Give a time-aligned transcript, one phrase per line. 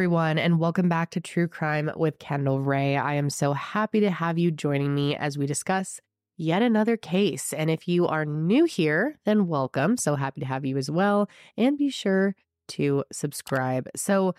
[0.00, 2.96] everyone, and welcome back to True Crime with Kendall Rae.
[2.96, 6.00] I am so happy to have you joining me as we discuss
[6.38, 7.52] yet another case.
[7.52, 9.98] And if you are new here, then welcome.
[9.98, 11.28] So happy to have you as well.
[11.58, 12.34] And be sure
[12.68, 13.90] to subscribe.
[13.94, 14.34] So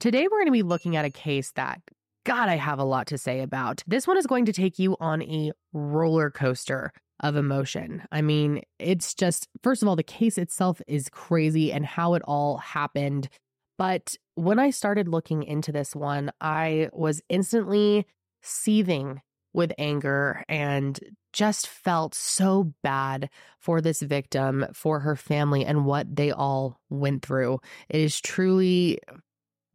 [0.00, 1.80] today we're going to be looking at a case that,
[2.26, 3.84] God, I have a lot to say about.
[3.86, 8.02] This one is going to take you on a roller coaster of emotion.
[8.10, 12.22] I mean, it's just, first of all, the case itself is crazy and how it
[12.24, 13.28] all happened.
[13.76, 18.06] But when I started looking into this one, I was instantly
[18.42, 19.20] seething
[19.52, 20.98] with anger and
[21.32, 27.24] just felt so bad for this victim, for her family, and what they all went
[27.24, 27.60] through.
[27.88, 29.00] It is truly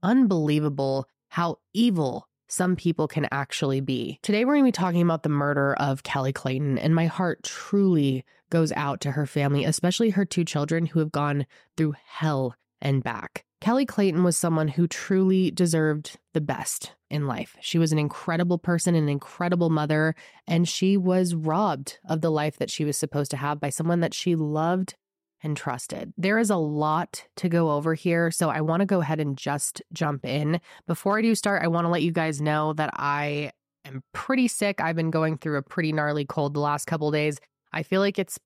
[0.03, 4.19] unbelievable how evil some people can actually be.
[4.23, 7.43] Today, we're going to be talking about the murder of Kelley Clayton, and my heart
[7.43, 11.45] truly goes out to her family, especially her two children who have gone
[11.77, 13.43] through hell and back.
[13.61, 17.57] Kelley Clayton was someone who truly deserved the best in life.
[17.59, 20.15] She was an incredible person, an incredible mother,
[20.47, 23.99] and she was robbed of the life that she was supposed to have by someone
[23.99, 24.95] that she loved
[25.43, 26.13] and trusted.
[26.17, 29.37] There is a lot to go over here, so I want to go ahead and
[29.37, 30.61] just jump in.
[30.87, 33.51] Before I do start, I want to let you guys know that I
[33.85, 34.81] am pretty sick.
[34.81, 37.39] I've been going through a pretty gnarly cold the last couple days.
[37.71, 38.39] I feel like it's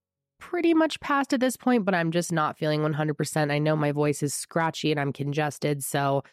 [0.49, 3.49] pretty much past at this point, but I'm just not feeling 100%.
[3.49, 5.81] I know my voice is scratchy and I'm congested.
[5.83, 6.23] So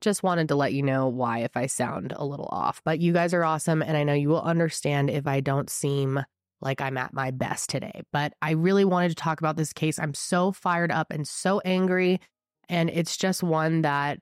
[0.00, 2.80] just wanted to let you know why if I sound a little off.
[2.86, 3.82] But you guys are awesome.
[3.82, 6.24] And I know you will understand if I don't seem
[6.62, 8.00] like I'm at my best today.
[8.14, 9.98] But I really wanted to talk about this case.
[9.98, 12.18] I'm so fired up and so angry.
[12.70, 14.20] And it's just one that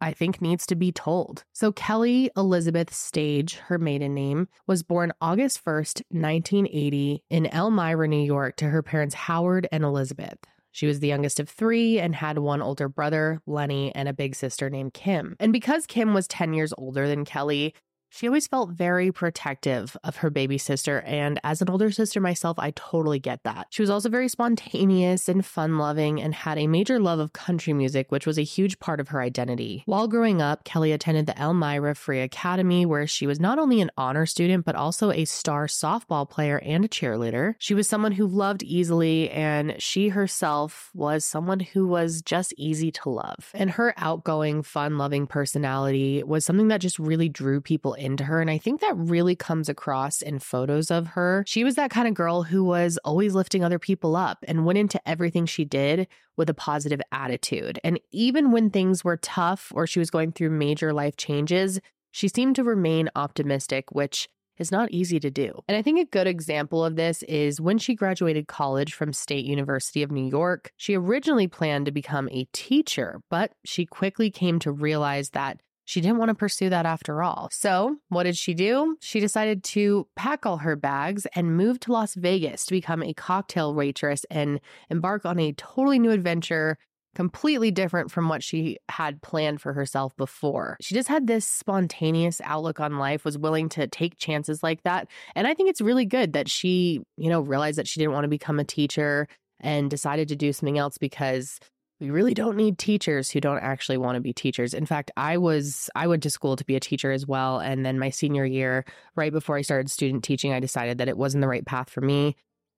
[0.00, 1.44] I think needs to be told.
[1.52, 8.24] So, Kelley Elizabeth Stage, her maiden name, was born August 1st, 1980, in Elmira, New
[8.24, 10.38] York, to her parents Howard and Elizabeth.
[10.76, 14.34] She was the youngest of three and had one older brother, Lenny, and a big
[14.34, 15.34] sister named Kim.
[15.40, 17.74] And because Kim was 10 years older than Kelley,
[18.08, 22.58] she always felt very protective of her baby sister, and as an older sister myself,
[22.58, 23.66] I totally get that.
[23.70, 27.72] She was also very spontaneous and fun loving and had a major love of country
[27.72, 29.82] music, which was a huge part of her identity.
[29.86, 33.90] While growing up, Kelley attended the Elmira Free Academy, where she was not only an
[33.96, 37.54] honor student, but also a star softball player and a cheerleader.
[37.58, 42.90] She was someone who loved easily, and she herself was someone who was just easy
[42.92, 43.50] to love.
[43.52, 48.40] And her outgoing, fun loving personality was something that just really drew people into her.
[48.40, 51.44] And I think that really comes across in photos of her.
[51.46, 54.78] She was that kind of girl who was always lifting other people up and went
[54.78, 57.80] into everything she did with a positive attitude.
[57.82, 61.80] And even when things were tough or she was going through major life changes,
[62.10, 64.28] she seemed to remain optimistic, which
[64.58, 65.62] is not easy to do.
[65.68, 69.44] And I think a good example of this is when she graduated college from State
[69.44, 70.72] University of New York.
[70.76, 76.00] She originally planned to become a teacher, but she quickly came to realize that she
[76.00, 77.48] didn't want to pursue that after all.
[77.52, 78.96] So, what did she do?
[79.00, 83.14] She decided to pack all her bags and move to Las Vegas to become a
[83.14, 84.60] cocktail waitress and
[84.90, 86.76] embark on a totally new adventure,
[87.14, 90.76] completely different from what she had planned for herself before.
[90.80, 95.08] She just had this spontaneous outlook on life, was willing to take chances like that.
[95.36, 98.24] And I think it's really good that she, you know, realized that she didn't want
[98.24, 99.28] to become a teacher
[99.60, 101.60] and decided to do something else because
[102.00, 104.74] we really don't need teachers who don't actually want to be teachers.
[104.74, 107.86] In fact, I was I went to school to be a teacher as well and
[107.86, 108.84] then my senior year,
[109.14, 112.00] right before I started student teaching, I decided that it wasn't the right path for
[112.00, 112.36] me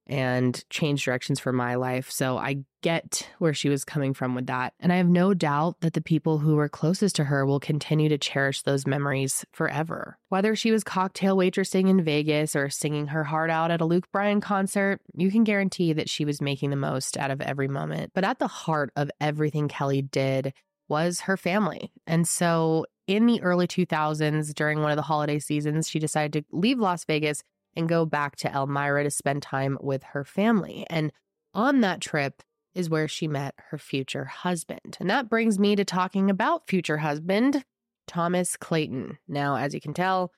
[0.08, 2.10] and change directions for my life.
[2.10, 4.72] So I get where she was coming from with that.
[4.80, 8.08] And I have no doubt that the people who were closest to her will continue
[8.08, 10.18] to cherish those memories forever.
[10.28, 14.10] Whether she was cocktail waitressing in Vegas or singing her heart out at a Luke
[14.12, 18.12] Bryan concert, you can guarantee that she was making the most out of every moment.
[18.14, 20.54] But at the heart of everything Kelley did
[20.88, 21.92] was her family.
[22.06, 26.56] And so in the early 2000s, during one of the holiday seasons, she decided to
[26.56, 27.42] leave Las Vegas
[27.76, 30.86] and go back to Elmira to spend time with her family.
[30.90, 31.12] And
[31.54, 32.42] on that trip
[32.74, 34.96] is where she met her future husband.
[35.00, 37.64] And that brings me to talking about future husband,
[38.06, 39.18] Thomas Clayton.
[39.26, 40.32] Now, as you can tell,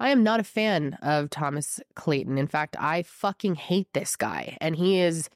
[0.00, 2.36] I am not a fan of Thomas Clayton.
[2.38, 4.56] In fact, I fucking hate this guy.
[4.60, 5.30] And he is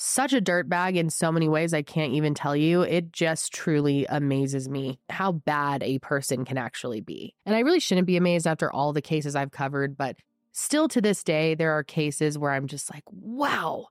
[0.00, 2.82] such a dirtbag in so many ways, I can't even tell you.
[2.82, 7.34] It just truly amazes me how bad a person can actually be.
[7.44, 10.16] And I really shouldn't be amazed after all the cases I've covered, but
[10.52, 13.86] Still to this day, there are cases where I'm just like, wow,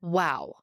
[0.00, 0.54] wow.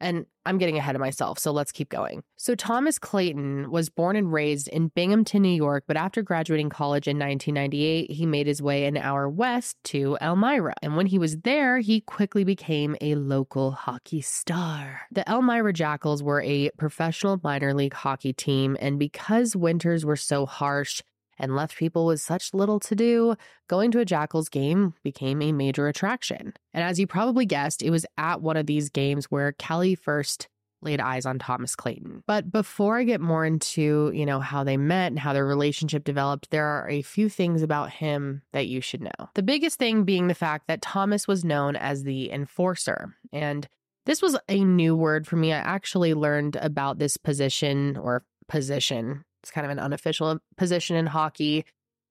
[0.00, 2.22] And I'm getting ahead of myself, so let's keep going.
[2.36, 7.08] So, Thomas Clayton was born and raised in Binghamton, New York, but after graduating college
[7.08, 10.74] in 1998, he made his way an hour west to Elmira.
[10.82, 15.02] And when he was there, he quickly became a local hockey star.
[15.10, 20.46] The Elmira Jackals were a professional minor league hockey team, and because winters were so
[20.46, 21.02] harsh,
[21.38, 23.36] and left people with such little to do,
[23.68, 26.54] going to a Jackals game became a major attraction.
[26.74, 30.48] And as you probably guessed, it was at one of these games where Kelley first
[30.80, 32.22] laid eyes on Thomas Clayton.
[32.26, 36.04] But before I get more into, you know, how they met and how their relationship
[36.04, 39.30] developed, there are a few things about him that you should know.
[39.34, 43.16] The biggest thing being the fact that Thomas was known as the enforcer.
[43.32, 43.66] And
[44.06, 45.52] this was a new word for me.
[45.52, 51.06] I actually learned about this position or position it's kind of an unofficial position in
[51.06, 51.64] hockey.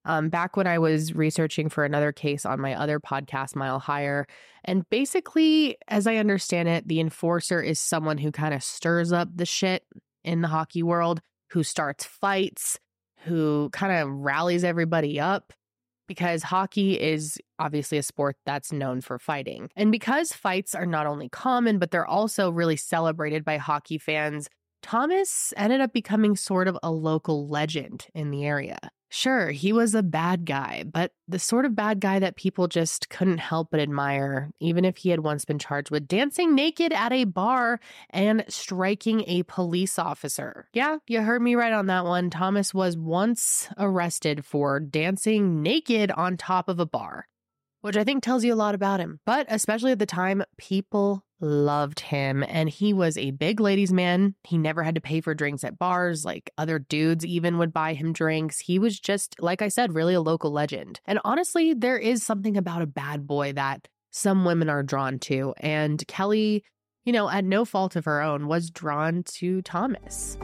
[0.05, 4.25] Um, back when I was researching for another case on my other podcast, Mile Higher.
[4.63, 9.27] And basically, as I understand it, the enforcer is someone who kind of stirs up
[9.35, 9.83] the shit
[10.23, 11.19] in the hockey world,
[11.51, 12.79] who starts fights,
[13.25, 15.51] who kind of rallies everybody up.
[16.07, 19.69] Because hockey is obviously a sport that's known for fighting.
[19.75, 24.47] And because fights are not only common, but they're also really celebrated by hockey fans,
[24.87, 28.77] Thomas ended up becoming sort of a local legend in the area.
[29.09, 33.09] Sure, he was a bad guy, but the sort of bad guy that people just
[33.09, 37.11] couldn't help but admire, even if he had once been charged with dancing naked at
[37.11, 37.81] a bar
[38.11, 40.69] and striking a police officer.
[40.71, 42.29] Yeah, you heard me right on that one.
[42.29, 47.27] Thomas was once arrested for dancing naked on top of a bar,
[47.81, 49.19] which I think tells you a lot about him.
[49.25, 54.35] But especially at the time, people loved him and he was a big ladies man.
[54.43, 57.93] He never had to pay for drinks at bars like other dudes even would buy
[57.93, 58.59] him drinks.
[58.59, 60.99] He was just like I said really a local legend.
[61.05, 65.53] And honestly, there is something about a bad boy that some women are drawn to
[65.57, 66.63] and Kelley,
[67.05, 70.37] you know, at no fault of her own was drawn to Thomas.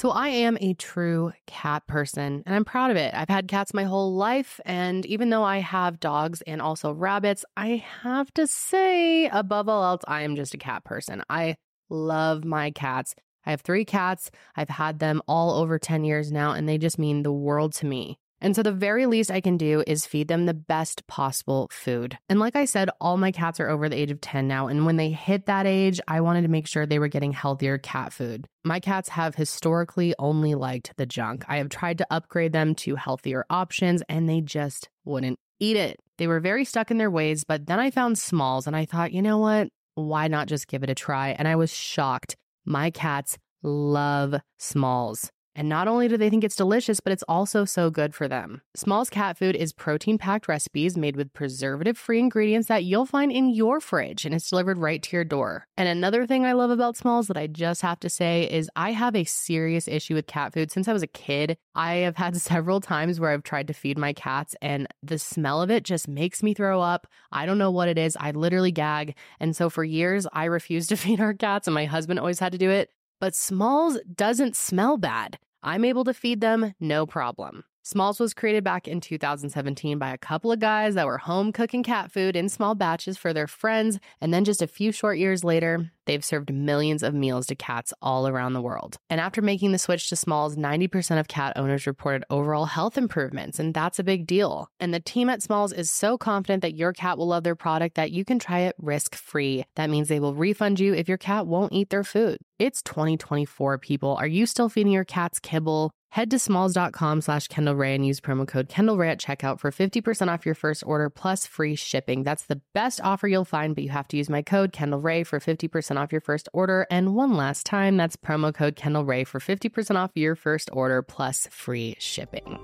[0.00, 3.12] So I am a true cat person and I'm proud of it.
[3.12, 4.58] I've had cats my whole life.
[4.64, 9.84] And even though I have dogs and also rabbits, I have to say, above all
[9.84, 11.22] else, I am just a cat person.
[11.28, 11.56] I
[11.90, 13.14] love my cats.
[13.44, 14.30] I have three cats.
[14.56, 17.86] I've had them all over 10 years now, and they just mean the world to
[17.86, 18.19] me.
[18.40, 22.16] And so the very least I can do is feed them the best possible food.
[22.28, 24.66] And like I said, all my cats are over the age of 10 now.
[24.66, 27.78] And when they hit that age, I wanted to make sure they were getting healthier
[27.78, 28.46] cat food.
[28.64, 31.44] My cats have historically only liked the junk.
[31.48, 36.00] I have tried to upgrade them to healthier options and they just wouldn't eat it.
[36.18, 39.12] They were very stuck in their ways, but then I found Smalls and I thought,
[39.12, 39.68] you know what?
[39.94, 41.30] Why not just give it a try?
[41.30, 42.36] And I was shocked.
[42.64, 45.30] My cats love Smalls.
[45.54, 48.62] And not only do they think it's delicious, but it's also so good for them.
[48.74, 53.32] Smalls cat food is protein packed recipes made with preservative free ingredients that you'll find
[53.32, 55.66] in your fridge and it's delivered right to your door.
[55.76, 58.92] And another thing I love about Smalls that I just have to say is I
[58.92, 61.56] have a serious issue with cat food since I was a kid.
[61.74, 65.62] I have had several times where I've tried to feed my cats and the smell
[65.62, 67.06] of it just makes me throw up.
[67.32, 68.16] I don't know what it is.
[68.20, 69.16] I literally gag.
[69.40, 72.52] And so for years, I refused to feed our cats and my husband always had
[72.52, 72.90] to do it.
[73.20, 75.38] But Smalls doesn't smell bad.
[75.62, 77.64] I'm able to feed them no problem.
[77.82, 81.82] Smalls was created back in 2017 by a couple of guys that were home cooking
[81.82, 85.44] cat food in small batches for their friends, and then just a few short years
[85.44, 88.96] later, they've served millions of meals to cats all around the world.
[89.08, 93.60] And after making the switch to Smalls, 90% of cat owners reported overall health improvements,
[93.60, 94.66] and that's a big deal.
[94.80, 97.94] And the team at Smalls is so confident that your cat will love their product
[97.94, 99.64] that you can try it risk free.
[99.76, 102.38] That means they will refund you if your cat won't eat their food.
[102.58, 104.16] It's 2024, people.
[104.16, 105.92] Are you still feeding your cats kibble?
[106.12, 109.70] Head to smalls.com slash Kendall Rae and use promo code Kendall Rae at checkout for
[109.70, 112.24] 50% off your first order plus free shipping.
[112.24, 115.22] That's the best offer you'll find, but you have to use my code Kendall Rae
[115.22, 116.86] for 50% off your first order.
[116.90, 121.02] And one last time, that's promo code Kendall Rae for 50% off your first order
[121.02, 122.58] plus free shipping.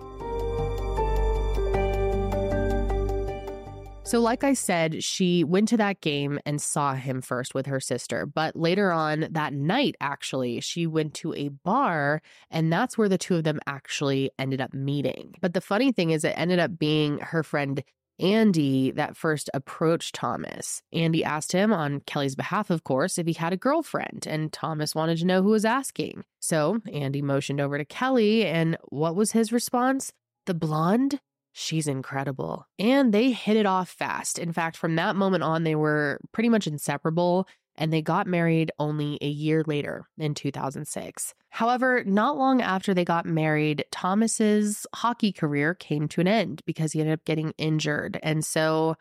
[4.06, 7.80] So, like I said, she went to that game and saw him first with her
[7.80, 8.24] sister.
[8.24, 13.18] But later on that night, actually, she went to a bar and that's where the
[13.18, 15.34] two of them actually ended up meeting.
[15.40, 17.82] But the funny thing is, it ended up being her friend
[18.18, 20.82] Andy that first approached Thomas.
[20.92, 24.94] Andy asked him, on Kelley's behalf, of course, if he had a girlfriend, and Thomas
[24.94, 26.24] wanted to know who was asking.
[26.40, 30.12] So Andy motioned over to Kelley, and what was his response?
[30.46, 31.20] The blonde?
[31.52, 32.66] She's incredible.
[32.78, 34.38] And they hit it off fast.
[34.38, 38.70] In fact, from that moment on, they were pretty much inseparable and they got married
[38.78, 41.34] only a year later in 2006.
[41.50, 46.92] However, not long after they got married, Thomas's hockey career came to an end because
[46.92, 48.18] he ended up getting injured.
[48.22, 48.96] And so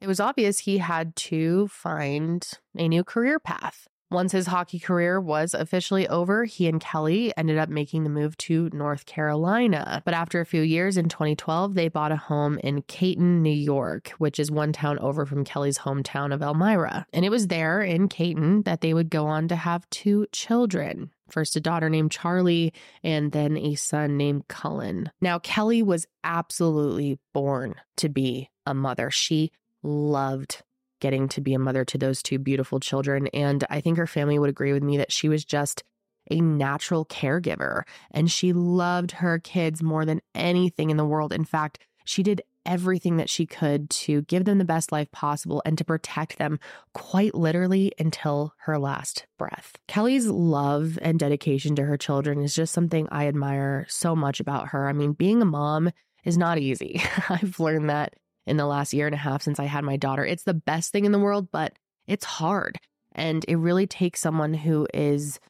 [0.00, 3.86] it was obvious he had to find a new career path.
[4.10, 8.36] Once his hockey career was officially over, he and Kelley ended up making the move
[8.36, 10.00] to North Carolina.
[10.04, 14.10] But after a few years in 2012, they bought a home in Canton, New York,
[14.18, 17.04] which is one town over from Kelley's hometown of Elmira.
[17.12, 21.10] And it was there in Canton that they would go on to have two children.
[21.28, 22.72] First, a daughter named Charlie,
[23.02, 25.10] and then a son named Cullen.
[25.20, 29.10] Now, Kelley was absolutely born to be a mother.
[29.10, 29.50] She
[29.82, 30.62] loved
[31.00, 33.28] getting to be a mother to those two beautiful children.
[33.28, 35.82] And I think her family would agree with me that she was just
[36.30, 41.32] a natural caregiver and she loved her kids more than anything in the world.
[41.32, 45.62] In fact, she did everything that she could to give them the best life possible
[45.64, 46.58] and to protect them
[46.92, 49.78] quite literally until her last breath.
[49.86, 54.68] Kelley's love and dedication to her children is just something I admire so much about
[54.68, 54.88] her.
[54.88, 55.90] I mean, being a mom
[56.24, 57.00] is not easy.
[57.28, 58.14] I've learned that
[58.46, 60.24] in the last year and a half since I had my daughter.
[60.24, 61.72] It's the best thing in the world, but
[62.06, 62.78] it's hard.
[63.12, 65.40] And it really takes someone who is,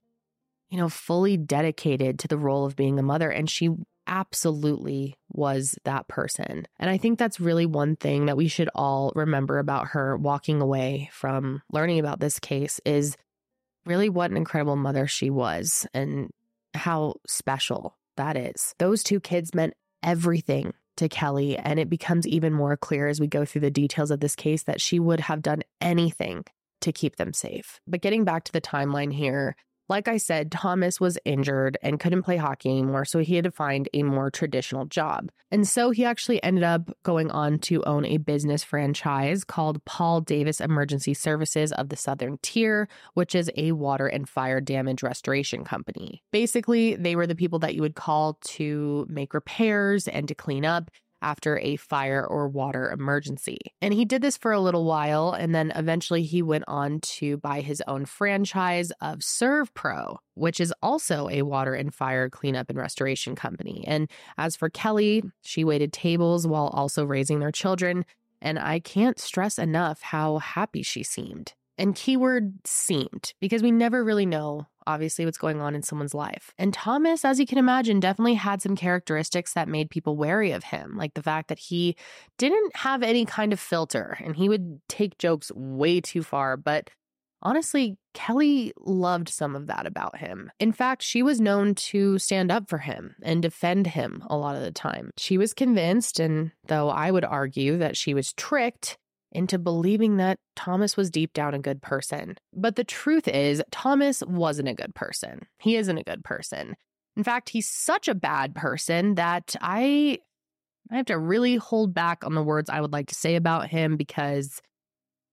[0.71, 3.31] you know, fully dedicated to the role of being a mother.
[3.31, 3.71] And she
[4.07, 6.67] absolutely was that person.
[6.79, 10.61] And I think that's really one thing that we should all remember about her walking
[10.61, 13.17] away from learning about this case is
[13.85, 16.31] really what an incredible mother she was and
[16.75, 18.75] how special that is.
[18.79, 23.26] Those two kids meant everything to Kelley, and it becomes even more clear as we
[23.26, 26.45] go through the details of this case that she would have done anything
[26.81, 27.81] to keep them safe.
[27.87, 29.57] But getting back to the timeline here,
[29.88, 33.50] like I said, Thomas was injured and couldn't play hockey anymore, so he had to
[33.50, 35.31] find a more traditional job.
[35.50, 40.21] And so he actually ended up going on to own a business franchise called Paul
[40.21, 45.64] Davis Emergency Services of the Southern Tier, which is a water and fire damage restoration
[45.64, 46.23] company.
[46.33, 50.64] Basically, they were the people that you would call to make repairs and to clean
[50.64, 50.90] up
[51.23, 53.59] after a fire or water emergency.
[53.81, 57.37] And he did this for a little while, and then eventually he went on to
[57.39, 62.79] buy his own franchise of ServPro, which is also a water and fire cleanup and
[62.79, 63.85] restoration company.
[63.87, 68.05] And as for Kelley, she waited tables while also raising their children.
[68.43, 71.55] And I can't stress enough how happy she seemed.
[71.78, 76.54] And keyword seemed, because we never really know, obviously, what's going on in someone's life.
[76.59, 80.64] And Thomas, as you can imagine, definitely had some characteristics that made people wary of
[80.64, 81.97] him, like the fact that he
[82.38, 86.56] didn't have any kind of filter and he would take jokes way too far.
[86.56, 86.90] But
[87.42, 90.50] honestly, Kelley loved some of that about him.
[90.59, 94.56] In fact, she was known to stand up for him and defend him a lot
[94.56, 95.11] of the time.
[95.18, 98.97] She was convinced, and though I would argue that she was tricked,
[99.33, 102.37] into believing that Thomas was deep down a good person.
[102.52, 105.47] But the truth is, Thomas wasn't a good person.
[105.59, 106.76] He isn't a good person.
[107.16, 110.18] In fact, he's such a bad person that I
[110.90, 113.68] I have to really hold back on the words I would like to say about
[113.68, 114.61] him because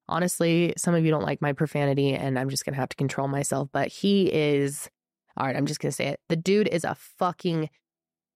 [0.10, 2.96] honestly, some of you don't like my profanity and I'm just going to have to
[2.96, 4.90] control myself, but he is
[5.38, 6.20] all right, I'm just going to say it.
[6.30, 7.70] The dude is a fucking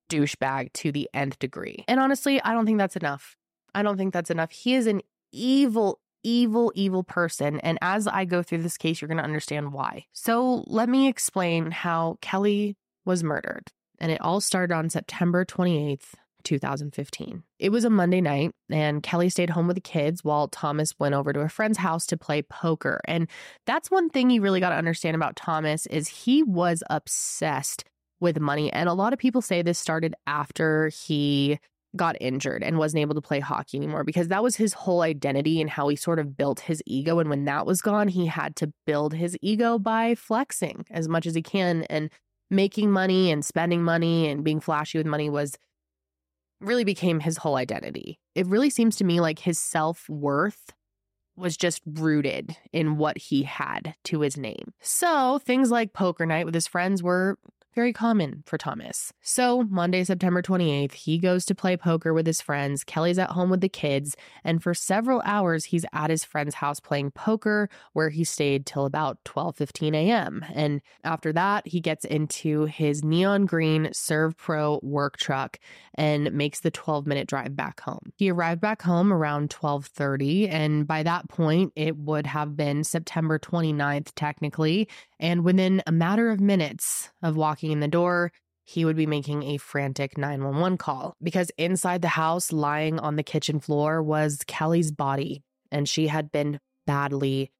[0.09, 1.83] douchebag to the nth degree.
[1.87, 3.35] And honestly, I don't think that's enough.
[3.75, 4.51] I don't think that's enough.
[4.51, 7.59] He is an evil, evil, evil person.
[7.61, 10.05] And as I go through this case, you're going to understand why.
[10.13, 13.71] So let me explain how Kelley was murdered.
[13.99, 17.43] And it all started on September 28th, 2015.
[17.59, 21.15] It was a Monday night, and Kelley stayed home with the kids while Thomas went
[21.15, 23.01] over to a friend's house to play poker.
[23.05, 23.27] And
[23.65, 27.83] that's one thing you really got to understand about Thomas is he was obsessed
[28.19, 28.71] with money.
[28.71, 31.59] And a lot of people say this started after he
[31.97, 35.59] got injured and wasn't able to play hockey anymore because that was his whole identity
[35.59, 37.19] and how he sort of built his ego.
[37.19, 41.25] And when that was gone, he had to build his ego by flexing as much
[41.25, 42.09] as he can and
[42.49, 45.57] making money and spending money and being flashy with money was
[46.61, 48.19] really became his whole identity.
[48.35, 50.71] It really seems to me like his self worth
[51.35, 54.73] was just rooted in what he had to his name.
[54.81, 57.37] So things like poker night with his friends were
[57.77, 59.13] very common for Thomas.
[59.21, 62.83] So, Monday, September 28th, he goes to play poker with his friends.
[62.83, 66.79] Kelley's at home with the kids, and for several hours he's at his friend's house
[66.79, 70.43] playing poker where he stayed till about 12:15 a.m.
[70.55, 75.59] And after that, he gets into his neon green ServPro work truck
[75.93, 78.11] and makes the 12-minute drive back home.
[78.15, 83.37] He arrived back home around 12:30, and by that point it would have been September
[83.37, 84.87] 29th technically,
[85.19, 88.31] and within a matter of minutes of walking in the door,
[88.63, 93.23] he would be making a frantic 911 call because inside the house, lying on the
[93.23, 95.43] kitchen floor, was Kelley's body.
[95.71, 97.51] And she had been badly,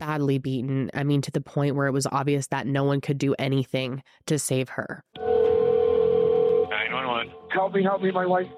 [0.00, 0.90] badly beaten.
[0.94, 4.02] I mean, to the point where it was obvious that no one could do anything
[4.26, 5.04] to save her.
[5.16, 7.32] 911.
[7.52, 8.10] Help me, help me.
[8.10, 8.48] My wife,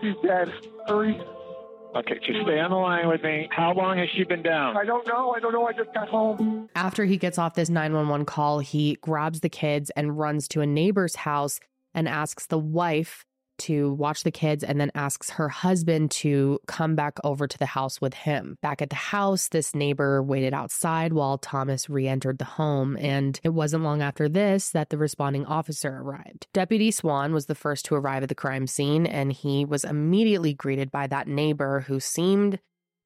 [0.00, 0.52] she's dead.
[0.86, 1.20] Hurry.
[1.94, 3.48] Okay, just stay on the line with me.
[3.50, 4.76] How long has she been down?
[4.76, 5.32] I don't know.
[5.36, 5.66] I don't know.
[5.66, 6.70] I just got home.
[6.74, 10.66] After he gets off this 911 call, he grabs the kids and runs to a
[10.66, 11.60] neighbor's house
[11.94, 13.26] and asks the wife
[13.62, 17.66] to watch the kids and then asks her husband to come back over to the
[17.66, 18.58] house with him.
[18.62, 23.38] Back at the house, this neighbor waited outside while Thomas re entered the home, and
[23.42, 26.46] it wasn't long after this that the responding officer arrived.
[26.52, 30.54] Deputy Swan was the first to arrive at the crime scene, and he was immediately
[30.54, 32.58] greeted by that neighbor who seemed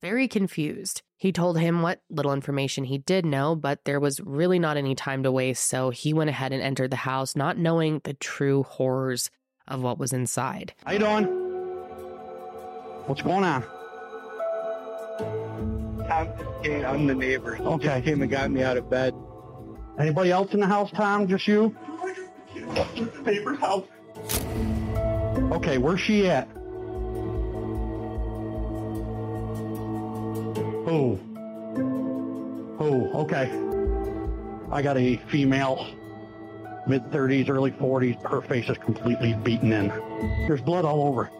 [0.02, 1.02] very confused.
[1.16, 4.94] He told him what little information he did know, but there was really not any
[4.94, 8.62] time to waste, so he went ahead and entered the house, not knowing the true
[8.64, 9.30] horrors
[9.68, 10.72] of what was inside.
[10.84, 11.24] How you doing?
[13.06, 13.62] What's going on?
[16.08, 16.84] Tom just came.
[16.84, 17.54] I'm the neighbor.
[17.56, 17.86] He Okay.
[17.86, 19.14] just came and got me out of bed.
[19.98, 21.26] Anybody else in the house, Tom?
[21.26, 21.74] Just you?
[23.24, 23.84] Neighbor's house.
[25.52, 26.48] Okay, where's she at?
[30.86, 31.16] Who?
[32.78, 33.10] Who?
[33.20, 33.50] Okay.
[34.70, 35.86] I got a female,
[36.86, 38.22] mid 30s, early 40s.
[38.28, 39.88] Her face is completely beaten in.
[40.46, 41.30] There's blood all over.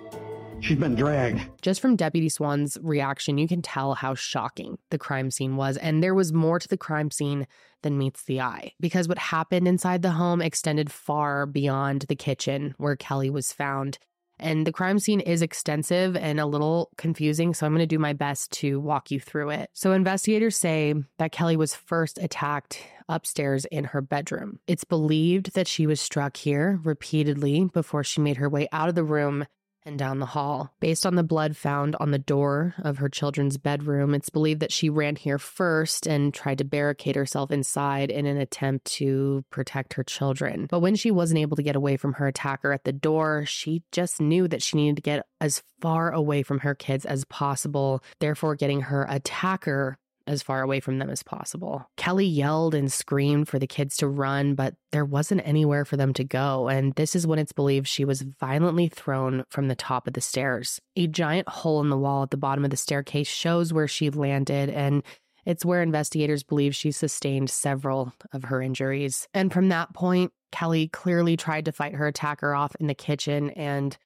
[0.60, 1.40] She's been dragged.
[1.60, 5.76] Just from Deputy Swan's reaction, you can tell how shocking the crime scene was.
[5.76, 7.46] And there was more to the crime scene
[7.82, 12.74] than meets the eye because what happened inside the home extended far beyond the kitchen
[12.78, 13.98] where Kelley was found.
[14.38, 17.98] And the crime scene is extensive and a little confusing, so I'm going to do
[17.98, 19.70] my best to walk you through it.
[19.72, 24.58] So, investigators say that Kelley was first attacked upstairs in her bedroom.
[24.66, 28.94] It's believed that she was struck here repeatedly before she made her way out of
[28.94, 29.46] the room
[29.86, 30.74] and down the hall.
[30.80, 34.72] Based on the blood found on the door of her children's bedroom, it's believed that
[34.72, 39.94] she ran here first and tried to barricade herself inside in an attempt to protect
[39.94, 40.66] her children.
[40.68, 43.82] But when she wasn't able to get away from her attacker at the door, she
[43.92, 48.02] just knew that she needed to get as far away from her kids as possible,
[48.18, 51.88] therefore, getting her attacker as far away from them as possible.
[51.96, 56.12] Kelley yelled and screamed for the kids to run, but there wasn't anywhere for them
[56.14, 56.68] to go.
[56.68, 60.20] And this is when it's believed she was violently thrown from the top of the
[60.20, 60.80] stairs.
[60.96, 64.10] A giant hole in the wall at the bottom of the staircase shows where she
[64.10, 65.02] landed, and
[65.44, 69.28] it's where investigators believe she sustained several of her injuries.
[69.32, 73.50] And from that point, Kelley clearly tried to fight her attacker off in the kitchen
[73.50, 73.96] and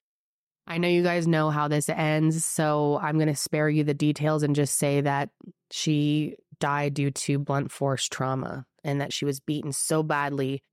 [0.67, 3.93] I know you guys know how this ends, so I'm going to spare you the
[3.93, 5.29] details and just say that
[5.69, 10.63] she died due to blunt force trauma and that she was beaten so badly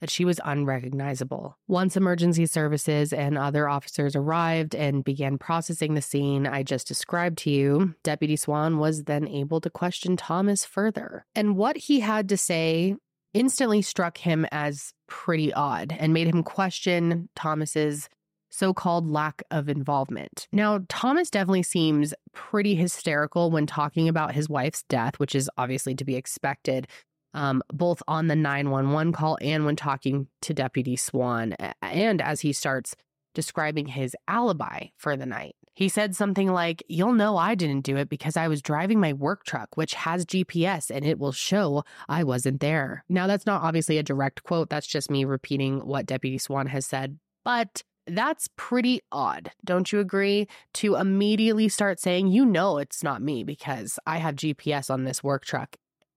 [0.00, 1.56] that she was unrecognizable.
[1.68, 7.38] Once emergency services and other officers arrived and began processing the scene I just described
[7.38, 11.24] to you, Deputy Swan was then able to question Thomas further.
[11.34, 12.96] And what he had to say
[13.32, 18.08] instantly struck him as pretty odd and made him question Thomas's
[18.56, 20.48] so called lack of involvement.
[20.52, 25.94] Now, Thomas definitely seems pretty hysterical when talking about his wife's death, which is obviously
[25.94, 26.86] to be expected,
[27.34, 32.52] um, both on the 911 call and when talking to Deputy Swan, and as he
[32.52, 32.96] starts
[33.34, 35.54] describing his alibi for the night.
[35.74, 39.12] He said something like, You'll know I didn't do it because I was driving my
[39.12, 43.04] work truck, which has GPS and it will show I wasn't there.
[43.10, 44.70] Now, that's not obviously a direct quote.
[44.70, 47.18] That's just me repeating what Deputy Swan has said.
[47.44, 50.48] But that's pretty odd, don't you agree?
[50.74, 55.22] To immediately start saying, you know, it's not me because I have GPS on this
[55.22, 55.76] work truck.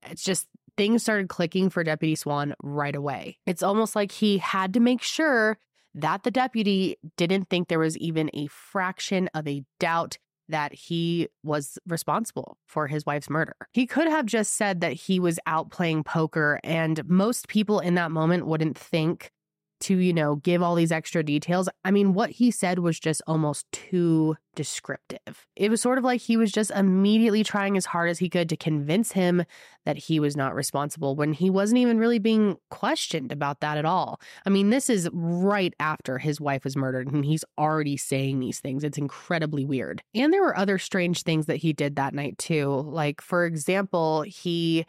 [0.10, 0.47] It's just
[0.78, 3.38] things started clicking for Deputy Swan right away.
[3.45, 5.58] It's almost like he had to make sure
[5.95, 11.28] that the deputy didn't think there was even a fraction of a doubt that he
[11.43, 13.56] was responsible for his wife's murder.
[13.71, 17.95] He could have just said that he was out playing poker, and most people in
[17.95, 19.32] that moment wouldn't think
[19.81, 21.69] to, you know, give all these extra details.
[21.85, 25.47] I mean, what he said was just almost too descriptive.
[25.55, 28.49] It was sort of like he was just immediately trying as hard as he could
[28.49, 29.43] to convince him
[29.85, 33.85] that he was not responsible when he wasn't even really being questioned about that at
[33.85, 34.19] all.
[34.45, 38.59] I mean, this is right after his wife was murdered and he's already saying these
[38.59, 38.83] things.
[38.83, 40.01] It's incredibly weird.
[40.13, 42.81] And there were other strange things that he did that night too.
[42.85, 44.85] Like, for example, he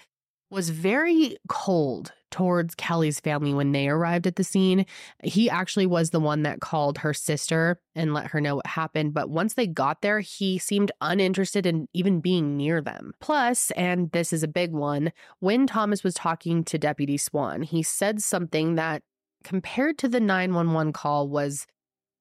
[0.51, 4.87] was very cold towards Kelley's family when they arrived at the scene.
[5.23, 9.15] He actually was the one that called her sister and let her know what happened.
[9.15, 13.13] But once they got there, he seemed uninterested in even being near them.
[13.21, 17.83] Plus, and this is a big one, when Thomas was talking to Deputy Swan, he
[17.83, 19.03] said something that,
[19.43, 21.67] compared to the 911 call, was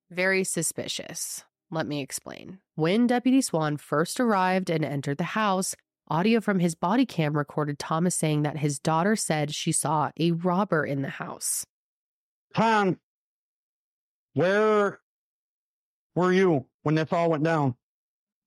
[0.09, 1.43] very suspicious.
[1.71, 2.59] Let me explain.
[2.75, 5.75] When Deputy Swan first arrived and entered the house,
[6.11, 10.31] Audio from his body cam recorded Thomas saying that his daughter said she saw a
[10.31, 11.65] robber in the house.
[12.55, 12.97] Tom,
[14.33, 14.99] where
[16.15, 17.75] were you when this all went down?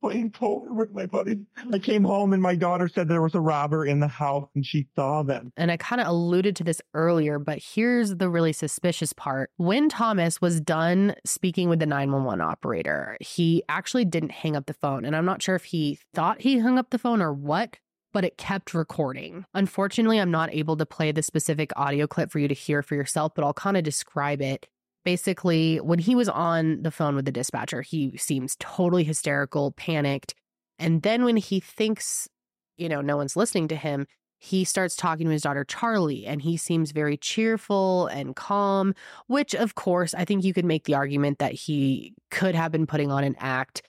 [0.03, 1.39] Playing poker with my buddy.
[1.73, 4.67] I came home and my daughter said there was a robber in the house and
[4.67, 5.53] she saw them.
[5.57, 9.51] And I kind of alluded to this earlier, but here's the really suspicious part.
[9.57, 14.75] When Thomas was done speaking with the 911 operator, he actually didn't hang up the
[14.75, 15.05] phone.
[15.05, 17.79] And I'm not sure if he thought he hung up the phone or what,
[18.13, 19.45] but it kept recording.
[19.55, 22.95] Unfortunately, I'm not able to play the specific audio clip for you to hear for
[22.97, 24.67] yourself, but I'll kind of describe it.
[25.05, 30.35] Basically, when he was on the phone with the dispatcher, he seems totally hysterical, panicked.
[30.79, 32.29] And then when he thinks,
[32.77, 34.07] you know, no one's listening to him,
[34.39, 38.93] he starts talking to his daughter Charlie and he seems very cheerful and calm,
[39.29, 42.89] which of course I think you could make the argument that he could have been
[42.89, 43.83] putting on an act,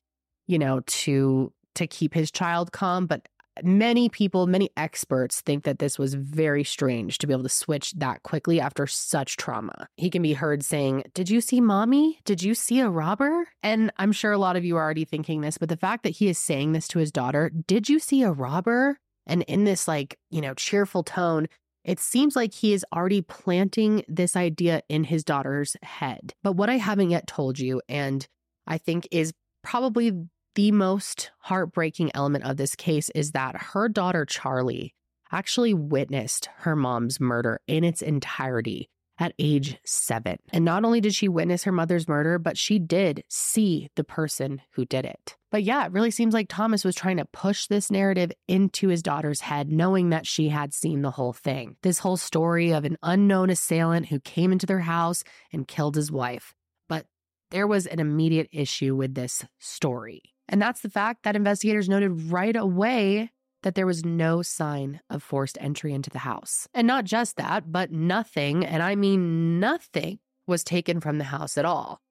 [0.45, 3.27] you know, to to keep his child calm, but
[3.61, 7.91] many people, many experts think that this was very strange to be able to switch
[7.93, 9.87] that quickly after such trauma.
[9.97, 12.19] He can be heard saying, Did you see mommy?
[12.25, 13.47] Did you see a robber?
[13.61, 16.11] And I'm sure a lot of you are already thinking this, but the fact that
[16.11, 18.97] he is saying this to his daughter, Did you see a robber?
[19.25, 21.47] And in this, like, you know, cheerful tone,
[21.85, 26.33] it seems like he is already planting this idea in his daughter's head.
[26.41, 28.25] But what I haven't yet told you, and
[28.67, 30.11] I think is probably
[30.55, 34.93] the most heartbreaking element of this case is that her daughter, Charlie,
[35.31, 38.89] actually witnessed her mom's murder in its entirety
[39.19, 40.37] at age seven.
[40.51, 44.61] And not only did she witness her mother's murder, but she did see the person
[44.71, 45.35] who did it.
[45.51, 49.03] But yeah, it really seems like Thomas was trying to push this narrative into his
[49.03, 51.77] daughter's head, knowing that she had seen the whole thing.
[51.83, 56.11] This whole story of an unknown assailant who came into their house and killed his
[56.11, 56.55] wife.
[56.89, 57.05] But
[57.51, 60.23] there was an immediate issue with this story.
[60.47, 63.31] And that's the fact that investigators noted right away
[63.63, 66.67] that there was no sign of forced entry into the house.
[66.73, 71.57] And not just that, but nothing, and I mean nothing, was taken from the house
[71.57, 72.01] at all.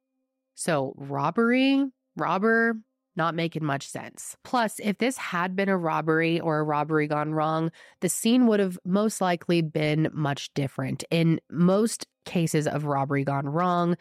[0.54, 1.84] So, robbery,
[2.16, 2.76] robber,
[3.14, 4.36] not making much sense.
[4.42, 8.60] Plus, if this had been a robbery or a robbery gone wrong, the scene would
[8.60, 11.04] have most likely been much different.
[11.10, 13.96] In most cases of robbery gone wrong,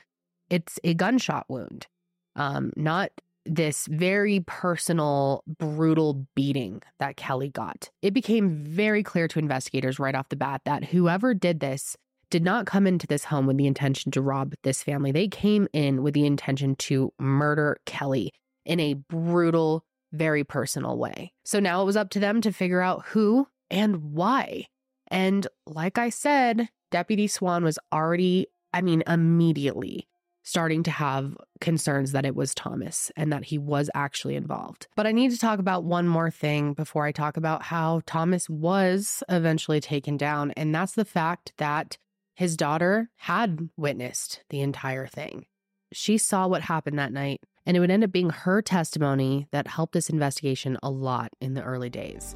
[0.49, 1.87] it's a gunshot wound,
[2.35, 3.11] um, not
[3.45, 7.89] this very personal, brutal beating that Kelley got.
[8.01, 11.95] It became very clear to investigators right off the bat that whoever did this
[12.29, 15.11] did not come into this home with the intention to rob this family.
[15.11, 18.31] They came in with the intention to murder Kelley
[18.65, 21.33] in a brutal, very personal way.
[21.43, 24.67] So now it was up to them to figure out who and why.
[25.07, 30.07] And like I said, Deputy Swan was already, I mean, immediately
[30.43, 34.87] starting to have concerns that it was Thomas and that he was actually involved.
[34.95, 38.49] But I need to talk about one more thing before I talk about how Thomas
[38.49, 41.97] was eventually taken down, and that's the fact that
[42.35, 45.45] his daughter had witnessed the entire thing.
[45.93, 49.67] She saw what happened that night, and it would end up being her testimony that
[49.67, 52.35] helped this investigation a lot in the early days.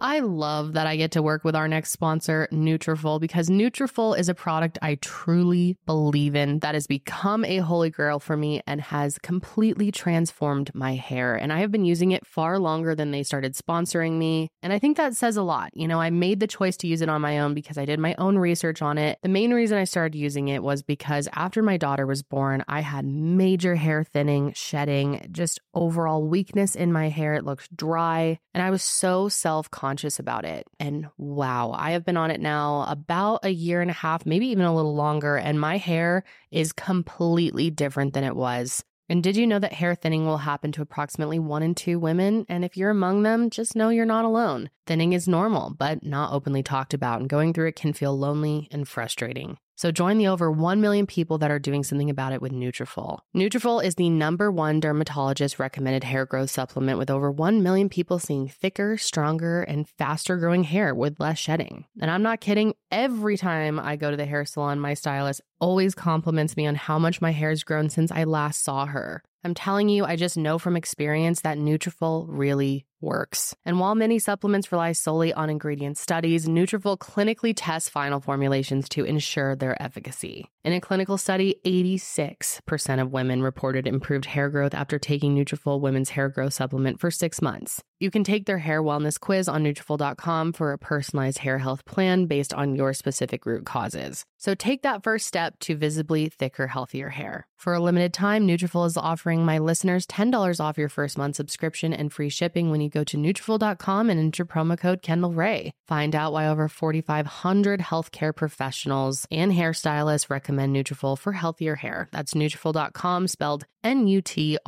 [0.00, 4.28] I love that I get to work with our next sponsor, Nutrafol, because Nutrafol is
[4.28, 8.80] a product I truly believe in that has become a holy grail for me and
[8.80, 11.34] has completely transformed my hair.
[11.34, 14.50] And I have been using it far longer than they started sponsoring me.
[14.62, 15.70] And I think that says a lot.
[15.74, 17.98] You know, I made the choice to use it on my own because I did
[17.98, 19.18] my own research on it.
[19.22, 22.82] The main reason I started using it was because after my daughter was born, I
[22.82, 27.34] had major hair thinning, shedding, just overall weakness in my hair.
[27.34, 28.38] It looked dry.
[28.54, 30.66] And I was so self conscious conscious about it.
[30.78, 34.48] And wow, I have been on it now about a year and a half, maybe
[34.48, 38.84] even a little longer, and my hair is completely different than it was.
[39.08, 42.44] And did you know that hair thinning will happen to approximately one in two women?
[42.50, 44.68] And if you're among them, just know you're not alone.
[44.86, 48.68] Thinning is normal, but not openly talked about, and going through it can feel lonely
[48.70, 49.56] and frustrating.
[49.78, 53.20] So join the over 1 million people that are doing something about it with Nutrafol.
[53.32, 58.18] Nutrafol is the number one dermatologist recommended hair growth supplement with over 1 million people
[58.18, 61.84] seeing thicker, stronger, and faster growing hair with less shedding.
[62.00, 65.94] And I'm not kidding, every time I go to the hair salon, my stylist always
[65.94, 69.22] compliments me on how much my hair has grown since I last saw her.
[69.44, 73.54] I'm telling you, I just know from experience that Nutrafol really works.
[73.64, 79.04] And while many supplements rely solely on ingredient studies, Nutrafol clinically tests final formulations to
[79.04, 80.50] ensure their efficacy.
[80.68, 86.10] In a clinical study, 86% of women reported improved hair growth after taking Nutrafol women's
[86.10, 87.82] hair growth supplement for 6 months.
[88.00, 92.26] You can take their hair wellness quiz on Nutrafol.com for a personalized hair health plan
[92.26, 94.24] based on your specific root causes.
[94.36, 97.46] So take that first step to visibly thicker, healthier hair.
[97.56, 101.92] For a limited time, Nutrafol is offering my listeners $10 off your first month subscription
[101.92, 105.72] and free shipping when you go to Nutrafol.com and enter promo code Kendall Rae.
[105.88, 112.08] Find out why over 4,500 healthcare professionals and hairstylists recommend Nutrafol for healthier hair.
[112.12, 114.58] That's Nutrafol.com, spelled N-U-T-R-A-F-O-L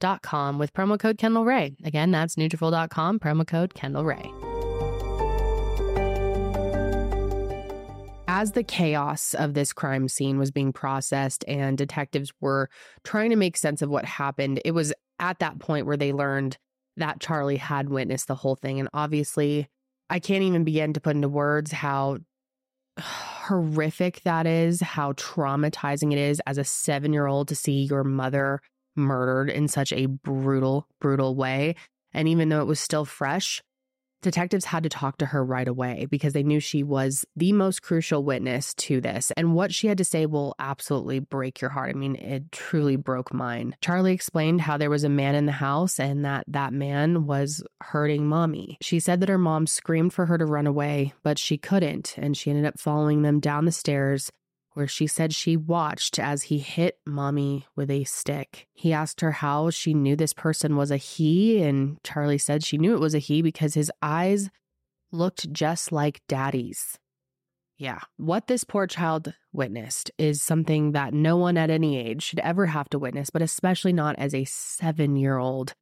[0.00, 1.76] dot com with promo code Kendall Rae.
[1.84, 4.30] Again, that's Nutrafol.com, promo code Kendall Rae.
[8.26, 12.68] As the chaos of this crime scene was being processed and detectives were
[13.04, 16.58] trying to make sense of what happened, it was at that point where they learned
[16.96, 18.80] that Charlie had witnessed the whole thing.
[18.80, 19.68] And obviously,
[20.10, 22.18] I can't even begin to put into words how
[22.98, 28.04] horrific that is, how traumatizing it is as a seven year old to see your
[28.04, 28.60] mother
[28.96, 31.74] murdered in such a brutal, brutal way.
[32.12, 33.62] And even though it was still fresh,
[34.24, 37.82] detectives had to talk to her right away because they knew she was the most
[37.82, 39.30] crucial witness to this.
[39.36, 41.90] And what she had to say will absolutely break your heart.
[41.90, 43.76] I mean, it truly broke mine.
[43.80, 47.62] Charlie explained how there was a man in the house and that that man was
[47.80, 48.78] hurting mommy.
[48.80, 52.16] She said that her mom screamed for her to run away, but she couldn't.
[52.18, 54.30] And she ended up following them down the stairs
[54.74, 58.66] where she said she watched as he hit mommy with a stick.
[58.74, 62.78] He asked her how she knew this person was a he, and Charlie said she
[62.78, 64.50] knew it was a he because his eyes
[65.12, 66.98] looked just like daddy's.
[67.76, 72.38] Yeah, what this poor child witnessed is something that no one at any age should
[72.40, 75.74] ever have to witness, but especially not as a seven year old.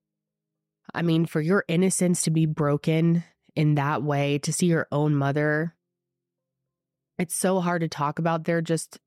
[0.95, 3.25] I mean, for your innocence to be broken
[3.55, 5.75] in that way, to see your own mother
[7.19, 8.45] it's so hard to talk about.
[8.45, 8.99] There just,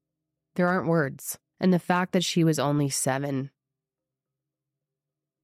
[0.55, 1.37] there aren't words.
[1.59, 3.51] And the fact that she was only seven,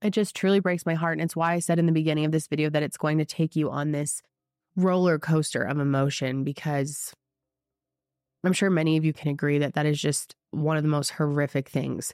[0.01, 1.17] it just truly breaks my heart.
[1.17, 3.25] And it's why I said in the beginning of this video that it's going to
[3.25, 4.21] take you on this
[4.75, 7.13] roller coaster of emotion because
[8.43, 11.11] I'm sure many of you can agree that that is just one of the most
[11.11, 12.13] horrific things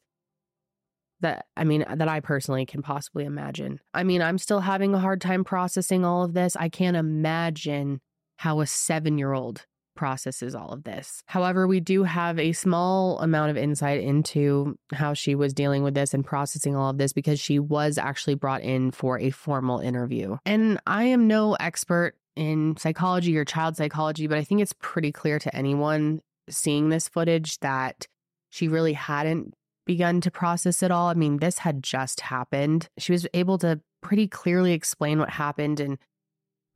[1.21, 3.79] that I mean uh, that I personally can possibly imagine.
[3.93, 6.55] I mean, I'm still having a hard time processing all of this.
[6.55, 8.01] I can't imagine
[8.37, 9.65] how a 7-year-old
[9.97, 11.23] processes all of this.
[11.25, 15.93] However, we do have a small amount of insight into how she was dealing with
[15.93, 19.79] this and processing all of this because she was actually brought in for a formal
[19.79, 20.37] interview.
[20.45, 25.11] And I am no expert in psychology or child psychology, but I think it's pretty
[25.11, 28.07] clear to anyone seeing this footage that
[28.49, 29.53] she really hadn't
[29.85, 31.07] begun to process it all.
[31.07, 32.89] I mean, this had just happened.
[32.97, 35.97] She was able to pretty clearly explain what happened and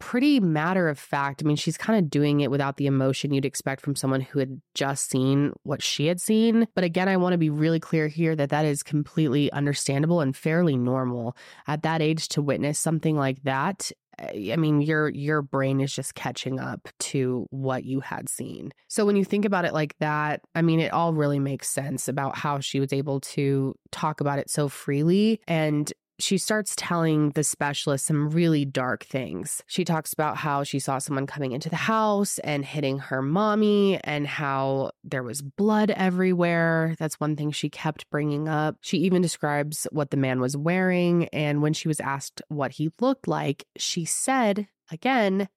[0.01, 1.41] pretty matter of fact.
[1.41, 4.39] I mean, she's kind of doing it without the emotion you'd expect from someone who
[4.39, 6.67] had just seen what she had seen.
[6.73, 10.35] But again, I want to be really clear here that that is completely understandable and
[10.35, 11.37] fairly normal
[11.67, 13.91] at that age to witness something like that.
[14.19, 18.71] I mean, your your brain is just catching up to what you had seen.
[18.87, 22.07] So when you think about it like that, I mean, it all really makes sense
[22.07, 27.31] about how she was able to talk about it so freely and she starts telling
[27.31, 29.63] the specialist some really dark things.
[29.67, 33.99] She talks about how she saw someone coming into the house and hitting her mommy,
[34.03, 36.95] and how there was blood everywhere.
[36.99, 38.77] That's one thing she kept bringing up.
[38.81, 41.27] She even describes what the man was wearing.
[41.29, 45.49] And when she was asked what he looked like, she said again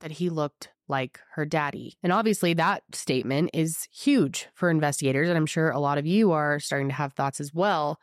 [0.00, 1.96] that he looked like her daddy.
[2.02, 5.28] And obviously, that statement is huge for investigators.
[5.28, 7.98] And I'm sure a lot of you are starting to have thoughts as well.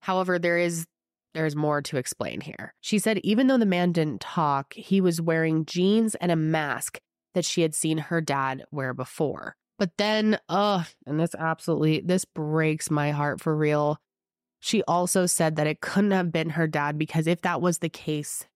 [0.00, 0.86] However, there is
[1.34, 2.74] there's more to explain here.
[2.80, 7.00] She said even though the man didn't talk, he was wearing jeans and a mask
[7.34, 9.56] that she had seen her dad wear before.
[9.78, 13.98] But then, ugh, and this absolutely, this breaks my heart for real.
[14.60, 17.88] She also said that it couldn't have been her dad because if that was the
[17.88, 18.46] case,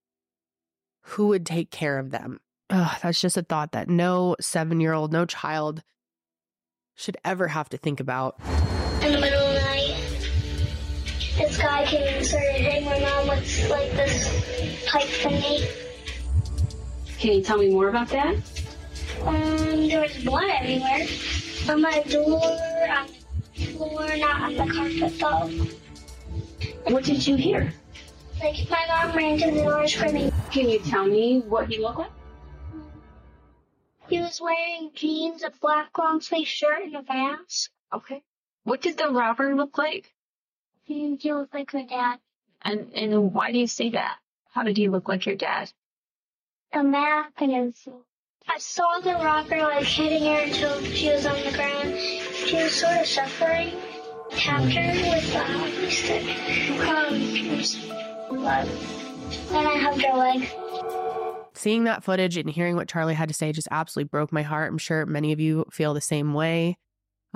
[1.03, 2.41] who would take care of them?
[2.71, 5.83] Ugh, that's just a thought that no seven year old, no child
[6.95, 8.39] should ever have to think about.
[11.37, 15.69] This guy came and started hitting my mom with like this pipe thingy.
[17.19, 18.37] Can you tell me more about that?
[19.23, 21.07] Um, there was blood everywhere.
[21.69, 23.09] On my door, on
[23.55, 26.93] the floor, not on the carpet though.
[26.93, 27.73] What did you hear?
[28.41, 30.33] Like my mom ran to the door screaming.
[30.51, 32.13] Can you tell me what he looked like?
[34.09, 37.71] He was wearing jeans, a black long sleeve shirt, and a mask.
[37.93, 38.23] Okay.
[38.65, 40.13] What did the robber look like?
[40.87, 42.19] He, he looked like my dad.
[42.63, 44.17] And and why do you say that?
[44.53, 45.73] How did he look like your dad?
[46.73, 47.75] The mask and.
[48.49, 51.99] I saw the robber like hitting her until she was on the ground.
[51.99, 53.73] She was sort of suffering.
[54.31, 56.23] Tapped her with the hockey stick.
[56.87, 58.69] Um, But
[59.51, 60.49] then I hugged her leg.
[61.55, 64.71] Seeing that footage and hearing what Charlie had to say just absolutely broke my heart.
[64.71, 66.79] I'm sure many of you feel the same way.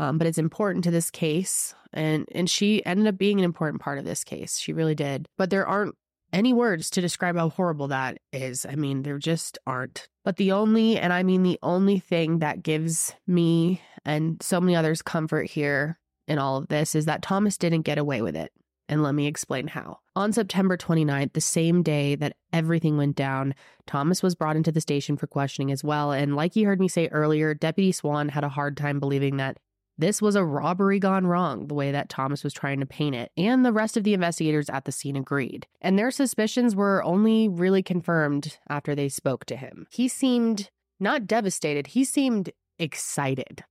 [0.00, 1.74] Um, but it's important to this case.
[1.92, 4.58] And, and she ended up being an important part of this case.
[4.58, 5.28] She really did.
[5.36, 5.94] But there aren't
[6.32, 8.64] any words to describe how horrible that is.
[8.64, 10.08] I mean, there just aren't.
[10.24, 14.74] But the only, and I mean the only thing that gives me and so many
[14.74, 18.52] others comfort here in all of this is that Thomas didn't get away with it.
[18.88, 19.98] And let me explain how.
[20.16, 23.54] On September 29th, the same day that everything went down,
[23.86, 26.10] Thomas was brought into the station for questioning as well.
[26.10, 29.58] And like you heard me say earlier, Deputy Swan had a hard time believing that
[29.98, 33.30] this was a robbery gone wrong, the way that Thomas was trying to paint it,
[33.36, 35.66] and the rest of the investigators at the scene agreed.
[35.80, 39.86] And their suspicions were only really confirmed after they spoke to him.
[39.90, 43.64] He seemed not devastated, he seemed excited.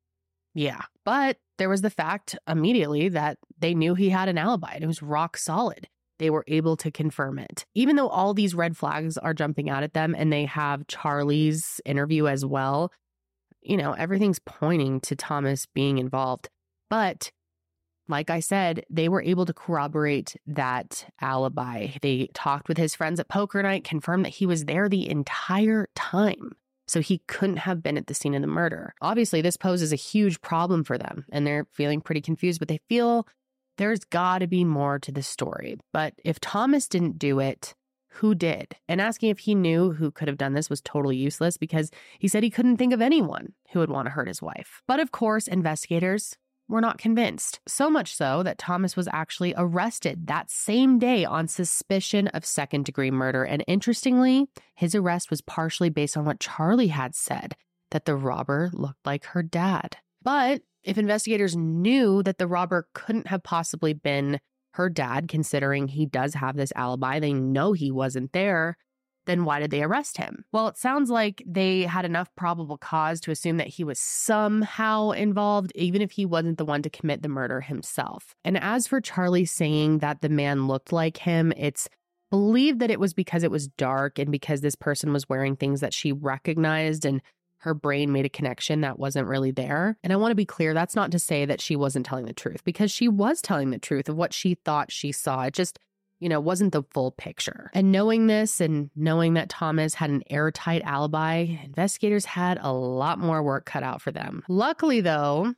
[0.53, 4.73] Yeah, but there was the fact immediately that they knew he had an alibi.
[4.73, 5.87] and It was rock solid.
[6.17, 7.65] They were able to confirm it.
[7.75, 11.79] Even though all these red flags are jumping out at them and they have Charlie's
[11.85, 12.91] interview as well,
[13.61, 16.49] you know, everything's pointing to Thomas being involved.
[16.89, 17.31] But
[18.07, 21.89] like I said, they were able to corroborate that alibi.
[22.01, 25.87] They talked with his friends at poker night, confirmed that he was there the entire
[25.95, 26.55] time.
[26.87, 28.95] So he couldn't have been at the scene of the murder.
[28.99, 32.79] Obviously, this poses a huge problem for them, and they're feeling pretty confused, but they
[32.89, 33.27] feel
[33.77, 35.77] there's got to be more to the story.
[35.93, 37.75] But if Thomas didn't do it,
[38.09, 38.75] who did.
[38.87, 42.27] And asking if he knew who could have done this was totally useless because he
[42.27, 44.81] said he couldn't think of anyone who would want to hurt his wife.
[44.87, 46.35] But of course, investigators
[46.67, 47.59] were not convinced.
[47.67, 52.85] So much so that Thomas was actually arrested that same day on suspicion of second
[52.85, 53.43] degree murder.
[53.43, 57.55] And interestingly, his arrest was partially based on what Charlie had said
[57.91, 59.97] that the robber looked like her dad.
[60.21, 64.39] But if investigators knew that the robber couldn't have possibly been
[64.73, 68.77] her dad, considering he does have this alibi, they know he wasn't there,
[69.25, 70.43] then why did they arrest him?
[70.51, 75.11] Well, it sounds like they had enough probable cause to assume that he was somehow
[75.11, 78.33] involved, even if he wasn't the one to commit the murder himself.
[78.43, 81.87] And as for Charlie saying that the man looked like him, it's
[82.31, 85.81] believed that it was because it was dark and because this person was wearing things
[85.81, 87.21] that she recognized and
[87.59, 89.97] her brain made a connection that wasn't really there.
[90.03, 92.33] And I want to be clear that's not to say that she wasn't telling the
[92.33, 95.43] truth because she was telling the truth of what she thought she saw.
[95.43, 95.77] It just,
[96.19, 97.69] you know, wasn't the full picture.
[97.73, 103.19] And knowing this and knowing that Thomas had an airtight alibi, investigators had a lot
[103.19, 104.43] more work cut out for them.
[104.47, 105.53] Luckily, though,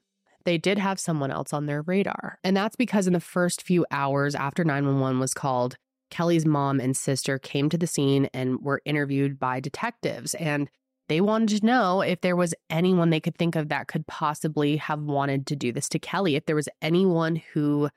[0.46, 2.40] they did have someone else on their radar.
[2.44, 5.78] And that's because in the first few hours after 911 was called,
[6.10, 10.34] Kelley's mom and sister came to the scene and were interviewed by detectives.
[10.36, 10.70] And
[11.12, 14.78] they wanted to know if there was anyone they could think of that could possibly
[14.78, 17.90] have wanted to do this to Kelley, if there was anyone who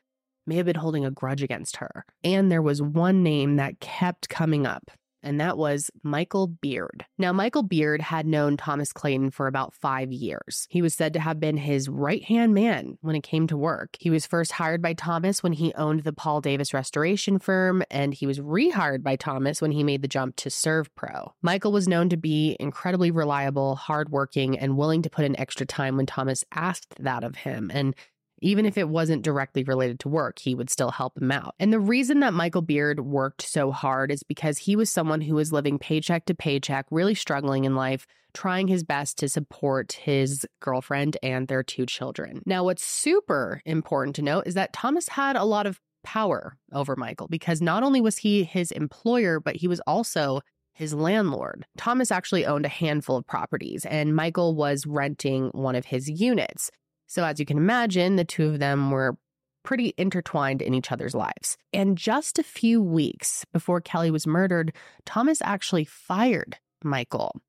[0.46, 2.04] may have been holding a grudge against her.
[2.22, 4.90] And there was one name that kept coming up
[5.24, 7.04] and that was Michael Beard.
[7.18, 10.66] Now, Michael Beard had known Thomas Clayton for about five years.
[10.70, 13.96] He was said to have been his right hand man when it came to work.
[13.98, 18.14] He was first hired by Thomas when he owned the Paul Davis restoration firm, and
[18.14, 21.32] he was rehired by Thomas when he made the jump to ServPro.
[21.42, 25.96] Michael was known to be incredibly reliable, hardworking, and willing to put in extra time
[25.96, 27.70] when Thomas asked that of him.
[27.72, 27.94] And
[28.40, 31.54] even if it wasn't directly related to work, he would still help him out.
[31.58, 35.34] And the reason that Michael Beard worked so hard is because he was someone who
[35.34, 40.46] was living paycheck to paycheck, really struggling in life, trying his best to support his
[40.60, 42.42] girlfriend and their two children.
[42.44, 46.96] Now, what's super important to note is that Thomas had a lot of power over
[46.96, 50.40] Michael because not only was he his employer, but he was also
[50.74, 51.64] his landlord.
[51.78, 56.70] Thomas actually owned a handful of properties, and Michael was renting one of his units.
[57.14, 59.16] So, as you can imagine, the two of them were
[59.62, 61.56] pretty intertwined in each other's lives.
[61.72, 64.72] And just a few weeks before Kelley was murdered,
[65.06, 67.40] Thomas actually fired Michael.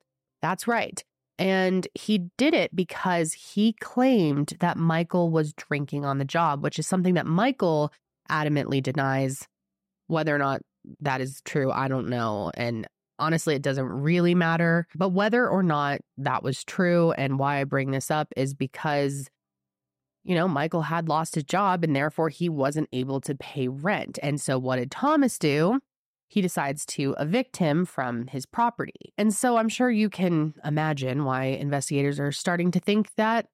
[0.44, 1.04] That's right.
[1.40, 6.78] And he did it because he claimed that Michael was drinking on the job, which
[6.78, 7.92] is something that Michael
[8.30, 9.48] adamantly denies.
[10.06, 10.62] Whether or not
[11.00, 12.52] that is true, I don't know.
[12.54, 12.86] And
[13.18, 14.86] honestly, it doesn't really matter.
[14.94, 19.28] But whether or not that was true and why I bring this up is because
[20.26, 24.18] you know, Michael had lost his job and therefore he wasn't able to pay rent.
[24.24, 25.80] And so what did Thomas do?
[26.28, 29.14] He decides to evict him from his property.
[29.18, 33.46] And so I'm sure you can imagine why investigators are starting to think that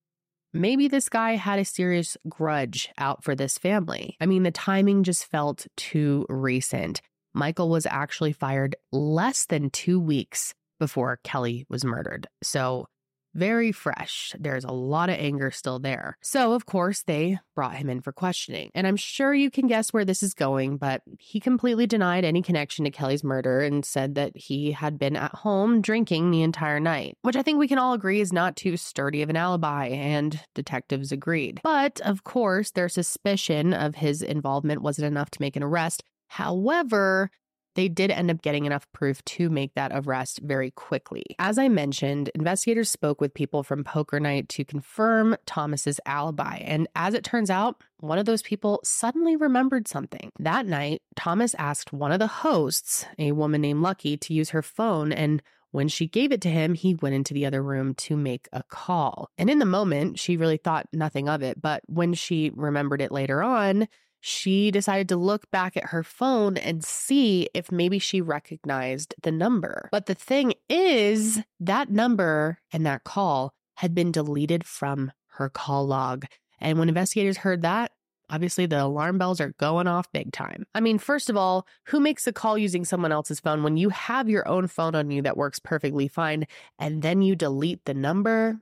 [0.54, 4.16] maybe this guy had a serious grudge out for this family.
[4.22, 7.02] I mean, the timing just felt too recent.
[7.34, 12.28] Michael was actually fired less than two weeks before Kelley was murdered.
[12.42, 12.88] So
[13.34, 14.34] very fresh.
[14.40, 16.18] There's a lot of anger still there.
[16.22, 18.70] So, of course, they brought him in for questioning.
[18.74, 22.42] And I'm sure you can guess where this is going, but he completely denied any
[22.42, 26.80] connection to Kelley's murder and said that he had been at home drinking the entire
[26.80, 29.88] night, which I think we can all agree is not too sturdy of an alibi,
[29.88, 31.62] and detectives agreed.
[31.64, 36.04] But, of course, their suspicion of his involvement wasn't enough to make an arrest.
[36.28, 37.30] However,
[37.76, 41.24] they did end up getting enough proof to make that arrest very quickly.
[41.40, 46.58] As I mentioned, investigators spoke with people from poker night to confirm Thomas's alibi.
[46.58, 50.32] And as it turns out, one of those people suddenly remembered something.
[50.40, 54.62] That night, Thomas asked one of the hosts, a woman named Lucky, to use her
[54.62, 55.42] phone and
[55.72, 58.62] when she gave it to him, he went into the other room to make a
[58.64, 59.30] call.
[59.38, 61.62] And in the moment, she really thought nothing of it.
[61.62, 63.88] But when she remembered it later on,
[64.22, 69.32] she decided to look back at her phone and see if maybe she recognized the
[69.32, 69.90] number.
[69.92, 75.88] But the thing is, that number and that call had been deleted from her call
[75.88, 76.26] log.
[76.60, 77.92] And when investigators heard that,
[78.30, 80.66] obviously the alarm bells are going off big time.
[80.74, 83.90] I mean, first of all, who makes a call using someone else's phone when you
[83.90, 86.46] have your own phone on you that works perfectly fine
[86.80, 88.62] and then you delete the number?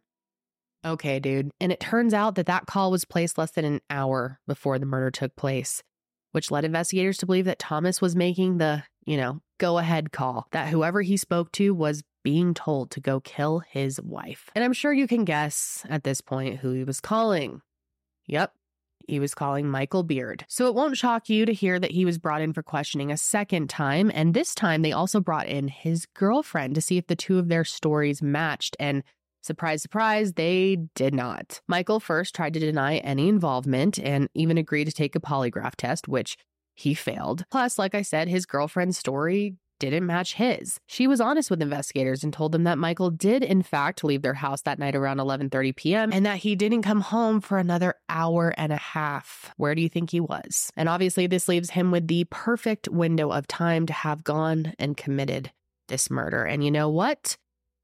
[0.85, 1.51] Okay, dude.
[1.59, 4.85] And it turns out that that call was placed less than an hour before the
[4.85, 5.83] murder took place,
[6.31, 10.47] which led investigators to believe that Thomas was making the, you know, go ahead call,
[10.51, 14.49] that whoever he spoke to was being told to go kill his wife.
[14.55, 17.61] And I'm sure you can guess at this point who he was calling.
[18.27, 18.53] Yep.
[19.07, 20.45] He was calling Michael Beard.
[20.47, 23.17] So it won't shock you to hear that he was brought in for questioning a
[23.17, 24.11] second time.
[24.13, 27.47] And this time they also brought in his girlfriend to see if the two of
[27.47, 28.77] their stories matched.
[28.79, 29.03] And
[29.41, 31.61] Surprise, surprise, they did not.
[31.67, 36.07] Michael first tried to deny any involvement and even agreed to take a polygraph test,
[36.07, 36.37] which
[36.75, 37.45] he failed.
[37.51, 40.79] Plus, like I said, his girlfriend's story didn't match his.
[40.87, 44.33] She was honest with investigators and told them that Michael did in fact leave their
[44.33, 46.13] house that night around 11:30 p.m.
[46.13, 49.53] and that he didn't come home for another hour and a half.
[49.57, 50.69] Where do you think he was?
[50.75, 54.97] And obviously this leaves him with the perfect window of time to have gone and
[54.97, 55.51] committed
[55.87, 56.43] this murder.
[56.43, 57.37] And you know what?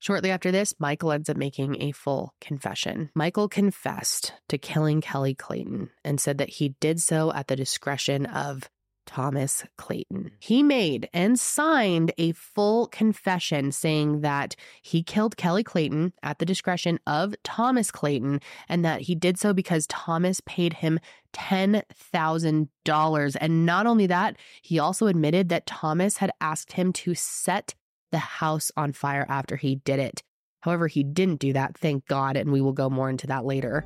[0.06, 3.10] Shortly after this, Michael ends up making a full confession.
[3.16, 8.28] Michael confessed to killing Kelley Clayton and said that he did so at the discretion
[8.28, 8.70] of
[9.08, 10.34] Thomas Clayton.
[10.40, 16.46] He made and signed a full confession saying that he killed Kelley Clayton at the
[16.46, 21.00] discretion of Thomas Clayton and that he did so because Thomas paid him
[21.34, 23.38] $10,000.
[23.42, 27.74] And not only that, he also admitted that Thomas had asked him to set
[28.12, 30.24] the house on fire after he did it.
[30.62, 33.86] However, he didn't do that, thank God, and we will go more into that later.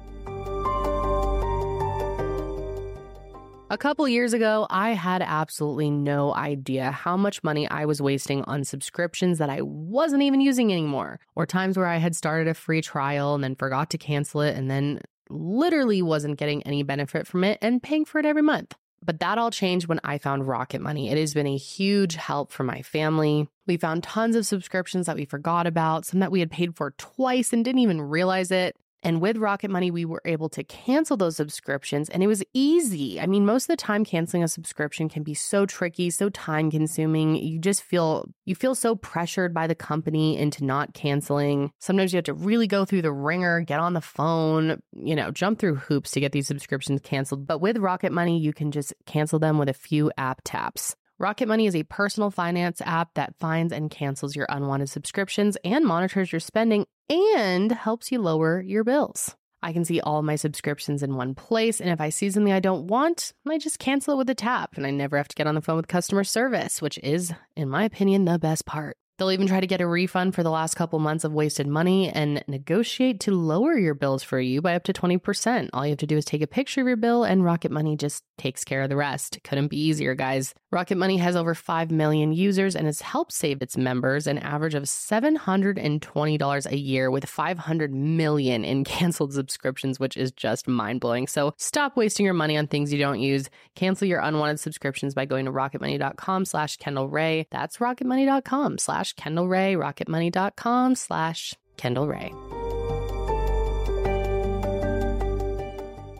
[3.71, 8.43] A couple years ago, I had absolutely no idea how much money I was wasting
[8.45, 12.55] on subscriptions that I wasn't even using anymore, or times where I had started a
[12.55, 17.27] free trial and then forgot to cancel it and then literally wasn't getting any benefit
[17.27, 18.73] from it and paying for it every month.
[19.03, 21.09] But that all changed when I found Rocket Money.
[21.09, 23.47] It has been a huge help for my family.
[23.65, 26.91] We found tons of subscriptions that we forgot about, some that we had paid for
[26.91, 28.75] twice and didn't even realize it.
[29.01, 33.19] And with Rocket Money, we were able to cancel those subscriptions and it was easy.
[33.19, 36.69] I mean, most of the time canceling a subscription can be so tricky, so time
[36.69, 37.35] consuming.
[37.35, 41.71] You just feel you feel so pressured by the company into not canceling.
[41.79, 45.31] Sometimes you have to really go through the ringer, get on the phone, you know,
[45.31, 47.47] jump through hoops to get these subscriptions canceled.
[47.47, 50.95] But with Rocket Money, you can just cancel them with a few app taps.
[51.21, 55.85] Rocket Money is a personal finance app that finds and cancels your unwanted subscriptions and
[55.85, 59.35] monitors your spending and helps you lower your bills.
[59.61, 62.61] I can see all my subscriptions in one place, and if I see something I
[62.61, 65.45] don't want, I just cancel it with a tap, and I never have to get
[65.45, 68.95] on the phone with customer service, which is, in my opinion, the best part.
[69.19, 72.09] They'll even try to get a refund for the last couple months of wasted money
[72.09, 75.69] and negotiate to lower your bills for you by up to 20%.
[75.73, 77.97] All you have to do is take a picture of your bill, and Rocket Money
[77.97, 79.39] just takes care of the rest.
[79.43, 80.55] Couldn't be easier, guys.
[80.71, 84.73] Rocket Money has over 5 million users and has helped save its members an average
[84.73, 91.27] of $720 a year with 500 million in canceled subscriptions, which is just mind blowing.
[91.27, 93.49] So stop wasting your money on things you don't use.
[93.75, 97.47] Cancel your unwanted subscriptions by going to rocketmoney.com slash Kendall Rae.
[97.51, 102.33] That's rocketmoney.com slash Kendall Rae, rocketmoney.com slash Kendall Rae.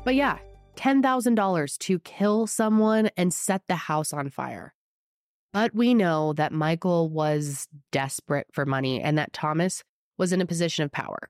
[0.06, 0.40] But yeah,
[0.78, 4.74] $10,000 to kill someone and set the house on fire.
[5.52, 9.84] But we know that Michael was desperate for money and that Thomas
[10.18, 11.30] was in a position of power.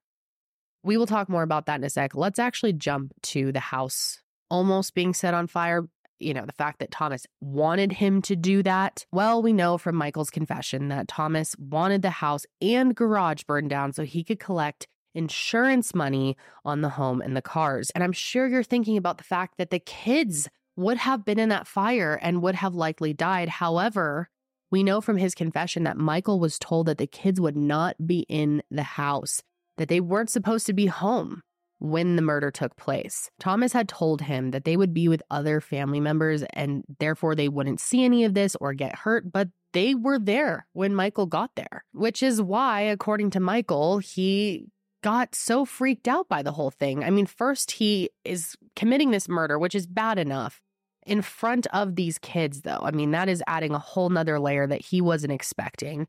[0.83, 2.15] We will talk more about that in a sec.
[2.15, 5.87] Let's actually jump to the house almost being set on fire.
[6.19, 9.05] You know, the fact that Thomas wanted him to do that.
[9.11, 13.93] Well, we know from Michael's confession that Thomas wanted the house and garage burned down
[13.93, 17.89] so he could collect insurance money on the home and the cars.
[17.91, 21.49] And I'm sure you're thinking about the fact that the kids would have been in
[21.49, 23.49] that fire and would have likely died.
[23.49, 24.29] However,
[24.71, 28.25] we know from his confession that Michael was told that the kids would not be
[28.29, 29.41] in the house,
[29.77, 31.41] that they weren't supposed to be home
[31.79, 33.31] when the murder took place.
[33.39, 37.49] Thomas had told him that they would be with other family members and therefore they
[37.49, 41.51] wouldn't see any of this or get hurt, but they were there when Michael got
[41.55, 44.65] there, which is why, according to Michael, he
[45.01, 47.03] got so freaked out by the whole thing.
[47.03, 50.61] I mean, first, he is committing this murder, which is bad enough.
[51.05, 54.67] In front of these kids, though, I mean, that is adding a whole nother layer
[54.67, 56.07] that he wasn't expecting.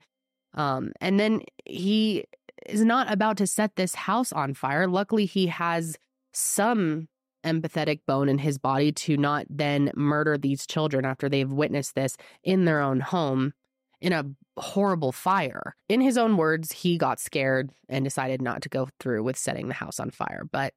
[0.54, 2.24] Um, and then he
[2.70, 4.86] is not about to set this house on fire.
[4.86, 5.96] Luckily, he has
[6.32, 7.08] some
[7.44, 12.16] empathetic bone in his body to not then murder these children after they've witnessed this
[12.42, 13.52] in their own home
[14.00, 14.24] in a
[14.58, 15.74] horrible fire.
[15.88, 19.68] In his own words, he got scared and decided not to go through with setting
[19.68, 20.42] the house on fire.
[20.50, 20.74] But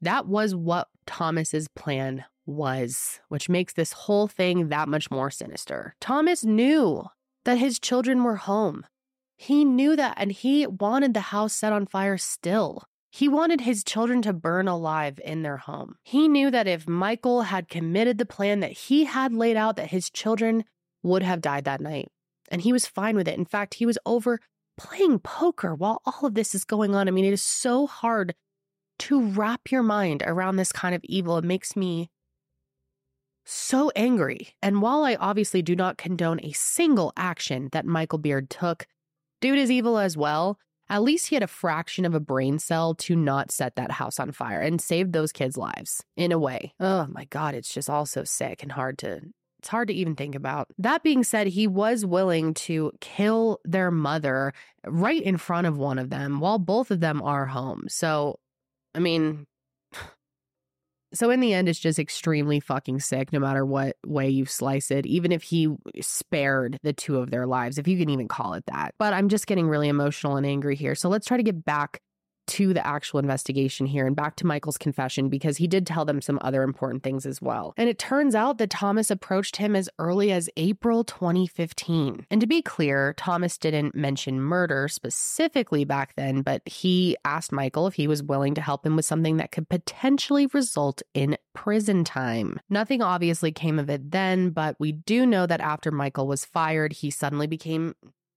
[0.00, 5.94] that was what Thomas's plan was, which makes this whole thing that much more sinister.
[6.00, 7.04] Thomas knew
[7.44, 8.86] that his children were home.
[9.42, 12.84] He knew that and he wanted the house set on fire still.
[13.10, 15.94] He wanted his children to burn alive in their home.
[16.02, 19.92] He knew that if Michael had committed the plan that he had laid out, that
[19.92, 20.64] his children
[21.02, 22.08] would have died that night.
[22.50, 23.38] And he was fine with it.
[23.38, 24.40] In fact, he was over
[24.76, 27.08] playing poker while all of this is going on.
[27.08, 28.34] I mean, it is so hard
[28.98, 31.38] to wrap your mind around this kind of evil.
[31.38, 32.10] It makes me
[33.46, 34.48] so angry.
[34.60, 38.86] And while I obviously do not condone a single action that Michael Beard took,
[39.40, 40.58] Dude is evil as well.
[40.88, 44.18] At least he had a fraction of a brain cell to not set that house
[44.18, 46.74] on fire and save those kids' lives in a way.
[46.80, 49.20] Oh my God, it's just all so sick and hard to.
[49.60, 50.68] It's hard to even think about.
[50.78, 54.52] That being said, he was willing to kill their mother
[54.84, 57.84] right in front of one of them while both of them are home.
[57.88, 58.40] So,
[58.94, 59.46] I mean,
[61.12, 64.90] so in the end, it's just extremely fucking sick, no matter what way you slice
[64.90, 65.68] it, even if he
[66.00, 68.94] spared the two of their lives, if you can even call it that.
[68.98, 70.94] But I'm just getting really emotional and angry here.
[70.94, 72.00] So let's try to get back
[72.50, 76.20] to the actual investigation here and back to Michael's confession because he did tell them
[76.20, 77.72] some other important things as well.
[77.76, 82.26] And it turns out that Thomas approached him as early as April 2015.
[82.28, 87.86] And to be clear, Thomas didn't mention murder specifically back then, but he asked Michael
[87.86, 92.02] if he was willing to help him with something that could potentially result in prison
[92.02, 92.58] time.
[92.68, 96.94] Nothing obviously came of it then, but we do know that after Michael was fired,
[96.94, 97.94] he suddenly became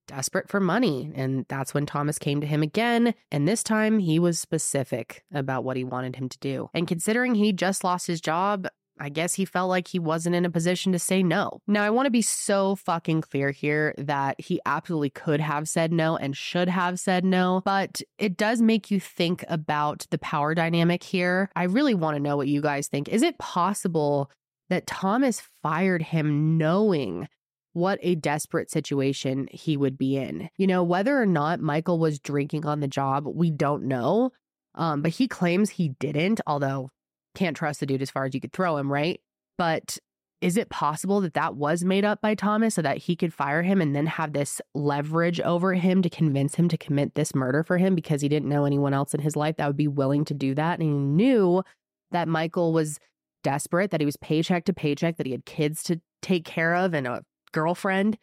[0.07, 1.11] desperate for money.
[1.15, 3.13] And that's when Thomas came to him again.
[3.31, 6.69] And this time he was specific about what he wanted him to do.
[6.73, 8.67] And considering he just lost his job,
[8.99, 11.61] I guess he felt like he wasn't in a position to say no.
[11.67, 15.91] Now, I want to be so fucking clear here that he absolutely could have said
[15.91, 20.53] no and should have said no, but it does make you think about the power
[20.53, 21.49] dynamic here.
[21.55, 23.09] I really want to know what you guys think.
[23.09, 24.29] Is it possible
[24.69, 27.27] that Thomas fired him knowing
[27.73, 30.49] what a desperate situation he would be in.
[30.57, 34.31] You know, whether or not Michael was drinking on the job, we don't know.
[34.75, 36.89] Um, but he claims he didn't, although
[37.35, 39.19] can't trust the dude as far as you could throw him, right?
[39.57, 39.97] But
[40.41, 43.63] is it possible that that was made up by Thomas so that he could fire
[43.63, 47.63] him and then have this leverage over him to convince him to commit this murder
[47.63, 50.25] for him because he didn't know anyone else in his life that would be willing
[50.25, 50.79] to do that?
[50.79, 51.63] And he knew
[52.11, 52.99] that Michael was
[53.41, 56.93] desperate, that he was paycheck to paycheck, that he had kids to take care of
[56.93, 58.17] and a girlfriend,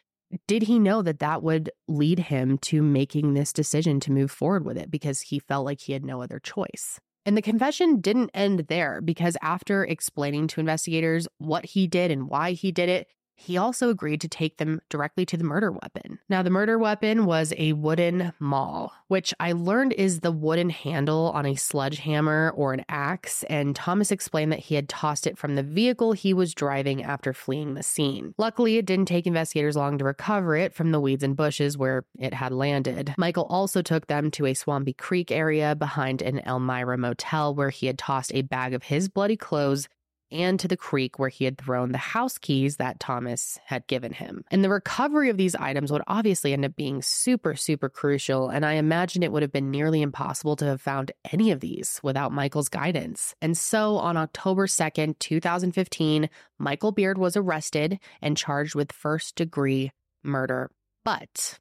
[0.46, 4.64] did he know that that would lead him to making this decision to move forward
[4.64, 7.00] with it because he felt like he had no other choice?
[7.26, 12.28] And the confession didn't end there because after explaining to investigators what he did and
[12.28, 13.08] why he did it,
[13.40, 16.18] he also agreed to take them directly to the murder weapon.
[16.28, 21.32] Now, the murder weapon was a wooden maul, which I learned is the wooden handle
[21.34, 23.42] on a sledgehammer or an axe.
[23.44, 27.32] And Thomas explained that he had tossed it from the vehicle he was driving after
[27.32, 28.34] fleeing the scene.
[28.36, 32.04] Luckily, it didn't take investigators long to recover it from the weeds and bushes where
[32.18, 33.14] it had landed.
[33.16, 37.86] Michael also took them to a swampy creek area behind an Elmira motel where he
[37.86, 39.88] had tossed a bag of his bloody clothes
[40.32, 44.12] and to the creek where he had thrown the house keys that Thomas had given
[44.12, 44.44] him.
[44.50, 48.48] And the recovery of these items would obviously end up being super, super crucial.
[48.48, 52.00] And I imagine it would have been nearly impossible to have found any of these
[52.02, 53.34] without Michael's guidance.
[53.40, 59.92] And so on October 2nd, 2015, Michael Beard was arrested and charged with first degree
[60.22, 60.70] murder.
[61.04, 61.58] But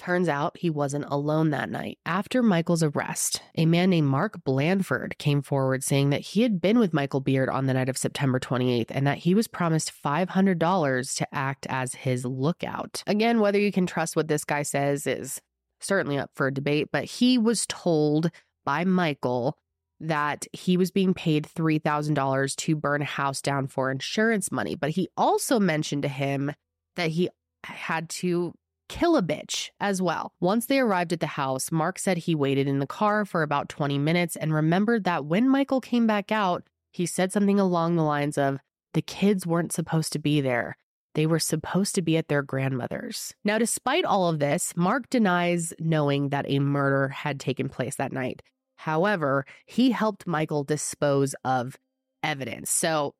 [0.00, 1.98] Turns out he wasn't alone that night.
[2.06, 6.78] After Michael's arrest, a man named Mark Blandford came forward saying that he had been
[6.78, 11.16] with Michael Beard on the night of September 28th and that he was promised $500
[11.18, 13.02] to act as his lookout.
[13.06, 15.38] Again, whether you can trust what this guy says is
[15.80, 18.30] certainly up for debate, but he was told
[18.64, 19.58] by Michael
[20.00, 24.74] that he was being paid $3,000 to burn a house down for insurance money.
[24.74, 26.52] But he also mentioned to him
[26.96, 27.28] that he
[27.64, 28.54] had to
[28.90, 30.32] kill a bitch as well.
[30.40, 33.68] Once they arrived at the house, Mark said he waited in the car for about
[33.68, 38.02] 20 minutes and remembered that when Michael came back out, he said something along the
[38.02, 38.58] lines of,
[38.94, 40.76] The kids weren't supposed to be there.
[41.14, 43.32] They were supposed to be at their grandmother's.
[43.44, 48.12] Now, despite all of this, Mark denies knowing that a murder had taken place that
[48.12, 48.42] night.
[48.76, 51.76] However, he helped Michael dispose of
[52.24, 52.70] evidence.
[52.70, 53.14] So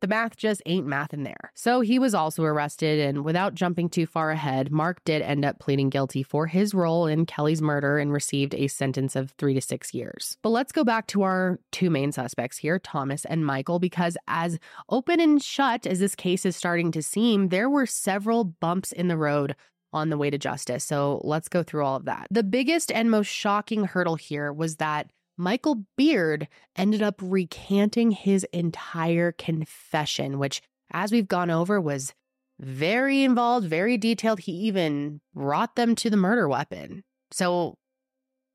[0.00, 1.52] the math just ain't math in there.
[1.54, 5.58] So he was also arrested, and without jumping too far ahead, Mark did end up
[5.58, 9.60] pleading guilty for his role in Kelley's murder and received a sentence of three to
[9.60, 10.36] six years.
[10.42, 14.58] But let's go back to our two main suspects here, Thomas and Michael, because as
[14.90, 19.08] open and shut as this case is starting to seem, there were several bumps in
[19.08, 19.56] the road
[19.92, 20.84] on the way to justice.
[20.84, 22.26] So let's go through all of that.
[22.30, 28.44] The biggest and most shocking hurdle here was that Michael Beard ended up recanting his
[28.52, 30.62] entire confession, which,
[30.92, 32.14] as we've gone over, was
[32.58, 34.40] very involved, very detailed.
[34.40, 37.04] He even brought them to the murder weapon.
[37.30, 37.76] So,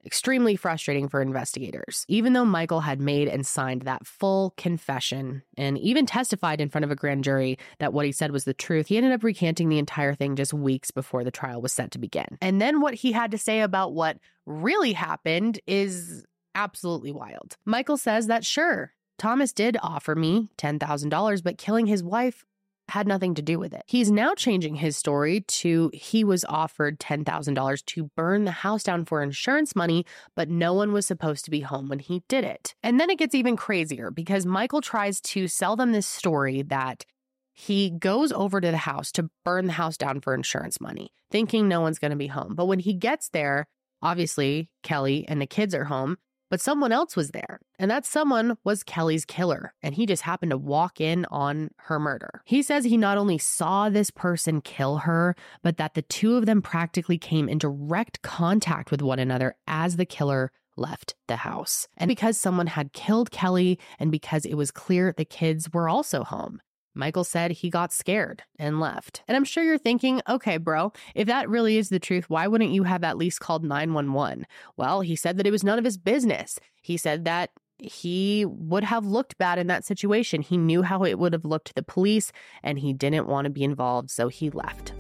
[0.04, 2.06] extremely frustrating for investigators.
[2.08, 6.86] Even though Michael had made and signed that full confession and even testified in front
[6.86, 9.70] of a grand jury that what he said was the truth, he ended up recanting
[9.70, 12.38] the entire thing just weeks before the trial was set to begin.
[12.42, 14.18] And then what he had to say about what
[14.48, 16.26] really happened is
[16.56, 17.58] absolutely wild.
[17.66, 22.44] Michael says that sure, Thomas did offer me $10,000, but killing his wife
[22.92, 23.84] had nothing to do with it.
[23.88, 29.06] He's now changing his story to he was offered $10,000 to burn the house down
[29.06, 32.76] for insurance money, but no one was supposed to be home when he did it.
[32.84, 37.06] And then it gets even crazier because Michael tries to sell them this story that
[37.54, 41.68] he goes over to the house to burn the house down for insurance money, thinking
[41.68, 42.56] no one's going to be home.
[42.56, 43.68] But when he gets there,
[44.02, 46.18] obviously Kelley and the kids are home
[46.52, 50.52] but someone else was there, and that someone was Kelley's killer, and he just happened
[50.52, 52.42] to walk in on her murder.
[52.46, 55.34] He says he not only saw this person kill her,
[55.64, 59.96] but that the two of them practically came in direct contact with one another as
[59.96, 61.88] the killer left the house.
[61.96, 66.26] And because someone had killed Kelley, and because it was clear the kids were also
[66.26, 66.62] home.
[66.94, 69.24] Michael said he got scared and left.
[69.28, 72.72] And I'm sure you're thinking, okay, bro, if that really is the truth, why wouldn't
[72.72, 74.46] you have at least called 911?
[74.78, 76.60] Well, he said that it was none of his business.
[76.82, 80.42] He said that he would have looked bad in that situation.
[80.42, 82.32] He knew how it would have looked to the police
[82.62, 84.94] and he didn't want to be involved, so he left.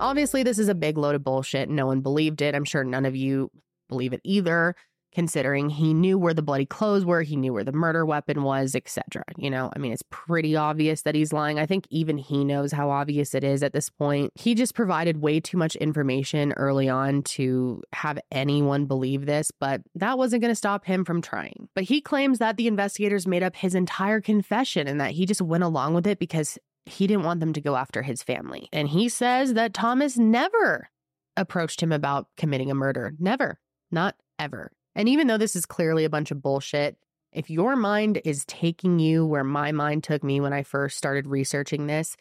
[0.00, 1.68] Obviously, this is a big load of bullshit.
[1.68, 2.54] No one believed it.
[2.54, 3.50] I'm sure none of you
[3.90, 4.74] believe it either,
[5.12, 8.74] considering he knew where the bloody clothes were, he knew where the murder weapon was,
[8.74, 9.24] etc.
[9.36, 11.58] You know, I mean, it's pretty obvious that he's lying.
[11.58, 14.32] I think even he knows how obvious it is at this point.
[14.36, 19.82] He just provided way too much information early on to have anyone believe this, but
[19.96, 21.68] that wasn't going to stop him from trying.
[21.74, 25.42] But he claims that the investigators made up his entire confession and that he just
[25.42, 26.58] went along with it because
[26.90, 28.68] he didn't want them to go after his family.
[28.72, 30.90] And he says that Thomas never
[31.36, 33.14] approached him about committing a murder.
[33.18, 33.58] Never.
[33.90, 34.72] Not ever.
[34.94, 36.96] And even though this is clearly a bunch of bullshit,
[37.32, 41.26] if your mind is taking you where my mind took me when I first started
[41.26, 42.16] researching this,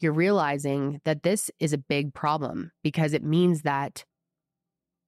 [0.00, 4.04] you're realizing that this is a big problem because it means that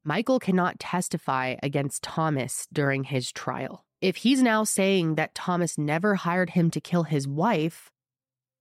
[0.05, 3.85] Michael cannot testify against Thomas during his trial.
[4.01, 7.91] If he's now saying that Thomas never hired him to kill his wife,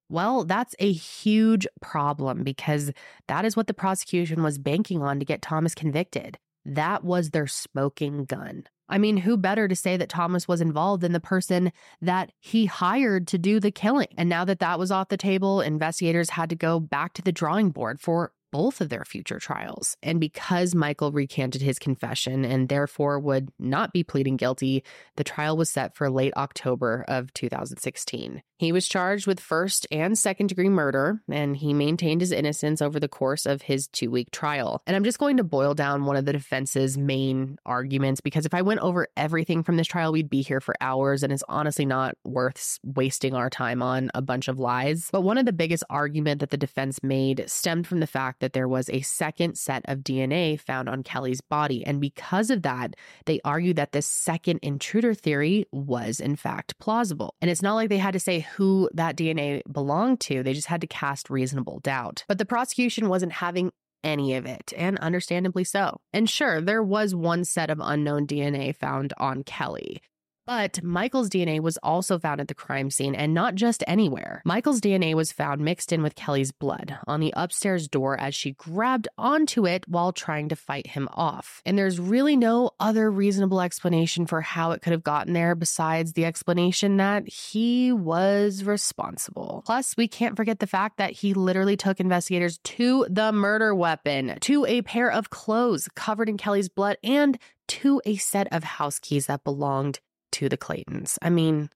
[0.10, 2.92] well, that's a huge problem because
[3.28, 6.38] that is what the prosecution was banking on to get Thomas convicted.
[6.66, 8.66] That was their smoking gun.
[8.90, 12.66] I mean, who better to say that Thomas was involved than the person that he
[12.66, 14.08] hired to do the killing?
[14.18, 17.32] And now that that was off the table, investigators had to go back to the
[17.32, 19.96] drawing board for both of their future trials.
[20.02, 24.84] And because Michael recanted his confession and therefore would not be pleading guilty,
[25.18, 28.42] the trial was set for late October of 2016.
[28.60, 33.00] He was charged with first and second degree murder, and he maintained his innocence over
[33.00, 34.82] the course of his two week trial.
[34.86, 38.54] And I'm just going to boil down one of the defense's main arguments because if
[38.54, 41.86] I went over everything from this trial, we'd be here for hours, and it's honestly
[41.86, 45.08] not worth wasting our time on a bunch of lies.
[45.10, 48.52] But one of the biggest argument that the defense made stemmed from the fact that
[48.52, 51.86] there was a second set of DNA found on Kelley's body.
[51.86, 57.36] And because of that, they argued that this second intruder theory was in fact plausible.
[57.42, 60.68] And it's not like they had to say who that DNA belonged to, they just
[60.68, 62.24] had to cast reasonable doubt.
[62.28, 63.72] But the prosecution wasn't having
[64.04, 66.00] any of it, and understandably so.
[66.14, 70.02] And sure, there was one set of unknown DNA found on Kelley.
[70.50, 74.42] But Michael's DNA was also found at the crime scene and not just anywhere.
[74.44, 78.54] Michael's DNA was found mixed in with Kelley's blood on the upstairs door as she
[78.54, 81.62] grabbed onto it while trying to fight him off.
[81.68, 86.14] And there's really no other reasonable explanation for how it could have gotten there besides
[86.14, 89.62] the explanation that he was responsible.
[89.68, 94.40] Plus, we can't forget the fact that he literally took investigators to the murder weapon,
[94.40, 97.38] to a pair of clothes covered in Kelley's blood, and
[97.68, 100.00] to a set of house keys that belonged
[100.34, 101.18] to the Claytons.
[101.22, 101.70] I mean,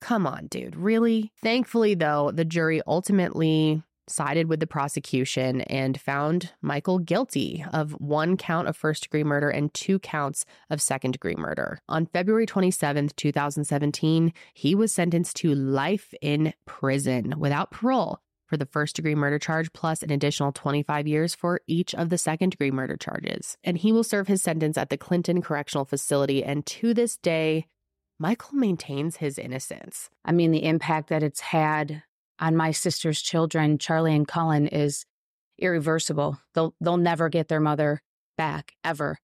[0.00, 1.32] come on, dude, really?
[1.42, 8.36] Thankfully, though, the jury ultimately sided with the prosecution and found Michael guilty of one
[8.36, 11.78] count of first degree murder and two counts of second degree murder.
[11.88, 18.66] On February 27th, 2017, he was sentenced to life in prison without parole for the
[18.66, 22.72] first degree murder charge, plus an additional 25 years for each of the second degree
[22.72, 23.56] murder charges.
[23.62, 26.42] And he will serve his sentence at the Clinton Correctional Facility.
[26.42, 27.66] And to this day,
[28.18, 30.10] Michael maintains his innocence.
[30.24, 32.02] I mean, the impact that it's had
[32.40, 35.06] on my sister's children, Charlie and Cullen, is
[35.58, 36.38] irreversible.
[36.54, 38.02] They'll they'll never get their mother
[38.36, 39.18] back ever.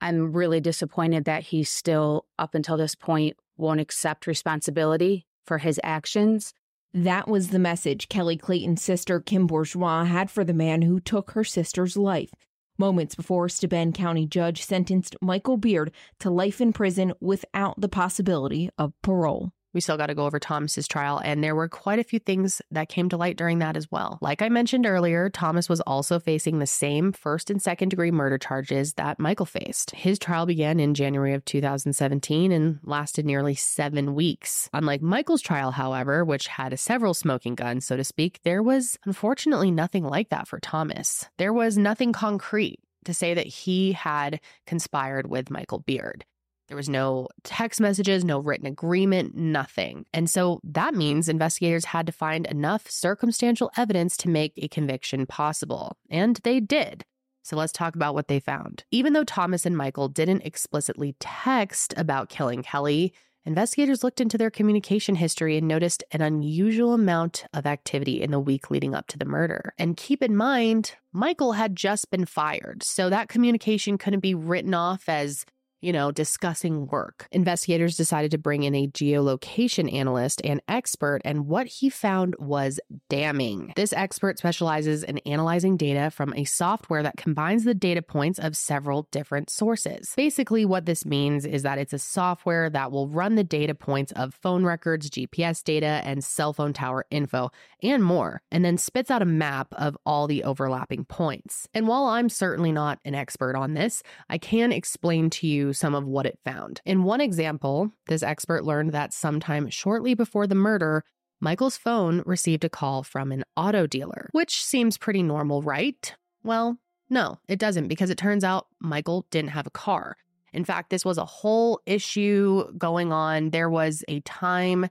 [0.00, 5.78] I'm really disappointed that he still, up until this point, won't accept responsibility for his
[5.84, 6.54] actions.
[6.94, 11.30] That was the message Kelley Clayton's sister, Kim Bourgeois, had for the man who took
[11.30, 12.34] her sister's life.
[12.76, 15.90] Moments before Steuben County judge sentenced Michael Beard
[16.20, 19.52] to life in prison without the possibility of parole.
[19.72, 22.60] We still got to go over Thomas's trial, and there were quite a few things
[22.70, 24.18] that came to light during that as well.
[24.20, 28.38] Like I mentioned earlier, Thomas was also facing the same first and second degree murder
[28.38, 29.92] charges that Michael faced.
[29.92, 34.68] His trial began in January of 2017 and lasted nearly seven weeks.
[34.72, 39.70] Unlike Michael's trial, however, which had several smoking guns, so to speak, there was unfortunately
[39.70, 41.26] nothing like that for Thomas.
[41.38, 46.24] There was nothing concrete to say that he had conspired with Michael Beard.
[46.72, 50.06] There was no text messages, no written agreement, nothing.
[50.14, 55.26] And so that means investigators had to find enough circumstantial evidence to make a conviction
[55.26, 55.98] possible.
[56.08, 57.04] And they did.
[57.42, 58.84] So let's talk about what they found.
[58.90, 63.12] Even though Thomas and Michael didn't explicitly text about killing Kelley,
[63.44, 68.40] investigators looked into their communication history and noticed an unusual amount of activity in the
[68.40, 69.74] week leading up to the murder.
[69.78, 74.72] And keep in mind, Michael had just been fired, so that communication couldn't be written
[74.72, 75.44] off as
[75.82, 77.26] you know, discussing work.
[77.32, 82.80] Investigators decided to bring in a geolocation analyst and expert, and what he found was
[83.10, 83.72] damning.
[83.76, 88.56] This expert specializes in analyzing data from a software that combines the data points of
[88.56, 90.12] several different sources.
[90.16, 94.12] Basically, what this means is that it's a software that will run the data points
[94.12, 97.50] of phone records, GPS data, and cell phone tower info,
[97.82, 101.68] and more, and then spits out a map of all the overlapping points.
[101.74, 105.94] And while I'm certainly not an expert on this, I can explain to you some
[105.94, 106.80] of what it found.
[106.84, 111.04] In one example, this expert learned that sometime shortly before the murder,
[111.40, 116.14] Michael's phone received a call from an auto dealer, which seems pretty normal, right?
[116.44, 116.78] Well,
[117.10, 120.16] no, it doesn't because it turns out Michael didn't have a car.
[120.52, 123.50] In fact, this was a whole issue going on.
[123.50, 124.88] There was a time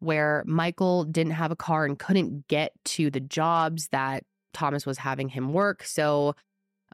[0.00, 4.98] where Michael didn't have a car and couldn't get to the jobs that Thomas was
[4.98, 5.84] having him work.
[5.84, 6.34] So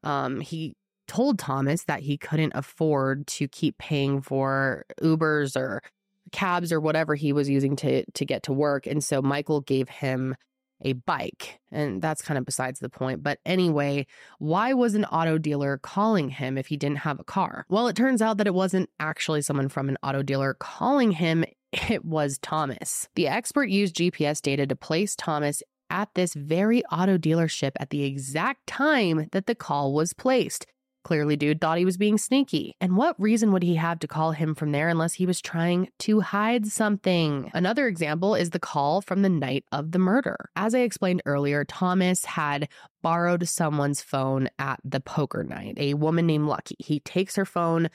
[0.03, 0.75] um, he
[1.11, 5.83] told Thomas that he couldn't afford to keep paying for Ubers or
[6.31, 9.89] cabs or whatever he was using to to get to work and so Michael gave
[9.89, 10.37] him
[10.83, 13.25] a bike and that's kind of besides the point.
[13.25, 14.07] But anyway
[14.39, 17.67] why was an auto dealer calling him if he didn't have a car?
[17.69, 21.45] Well it turns out that it wasn't actually someone from an auto dealer calling him
[21.73, 23.09] it was Thomas.
[23.17, 28.05] The expert used GPS data to place Thomas at this very auto dealership at the
[28.05, 30.67] exact time that the call was placed
[31.03, 32.77] Clearly, dude thought he was being sneaky.
[32.81, 35.89] And what reason would he have to call him from there unless he was trying
[36.01, 37.51] to hide something?
[37.55, 40.51] Another example is the call from the night of the murder.
[40.57, 42.69] As I explained earlier, Thomas had
[43.03, 46.77] borrowed someone's phone at the poker night, a woman named Lucky.
[46.79, 47.89] He takes her phone,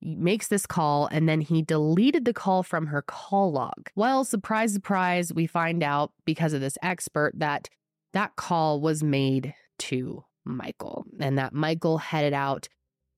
[0.00, 3.90] makes this call and then he deleted the call from her call log.
[3.94, 7.68] Well, surprise, surprise, we find out because of this expert that
[8.12, 12.68] that call was made to Michael, and that Michael headed out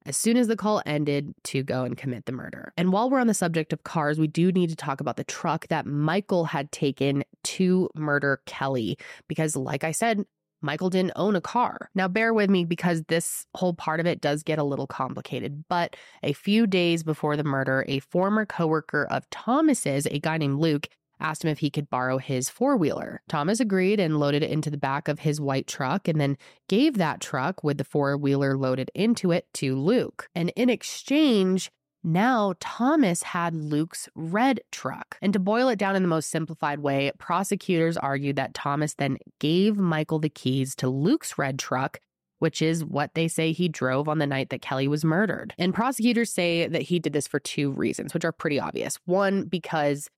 [0.07, 2.72] as soon as the call ended to go and commit the murder.
[2.76, 5.24] And while we're on the subject of cars, we do need to talk about the
[5.24, 8.97] truck that Michael had taken to murder Kelley,
[9.28, 10.24] because, like I said,
[10.62, 11.91] Michael didn't own a car.
[11.95, 15.64] Now, bear with me because this whole part of it does get a little complicated.
[15.68, 20.61] But a few days before the murder, a former coworker of Thomas's, a guy named
[20.61, 20.89] Luke,
[21.21, 23.23] asked him if he could borrow his four wheeler.
[23.29, 26.37] Thomas agreed and loaded it into the back of his white truck and then
[26.68, 30.29] gave that truck with the four wheeler loaded into it to Luke.
[30.35, 31.71] And in exchange,
[32.03, 35.18] Now, Thomas had Luke's red truck.
[35.21, 39.18] And to boil it down in the most simplified way, prosecutors argued that Thomas then
[39.39, 42.01] gave Michael the keys to Luke's red truck,
[42.39, 45.53] which is what they say he drove on the night that Kelley was murdered.
[45.59, 48.99] And prosecutors say that he did this for two reasons, which are pretty obvious.
[49.05, 50.09] One, because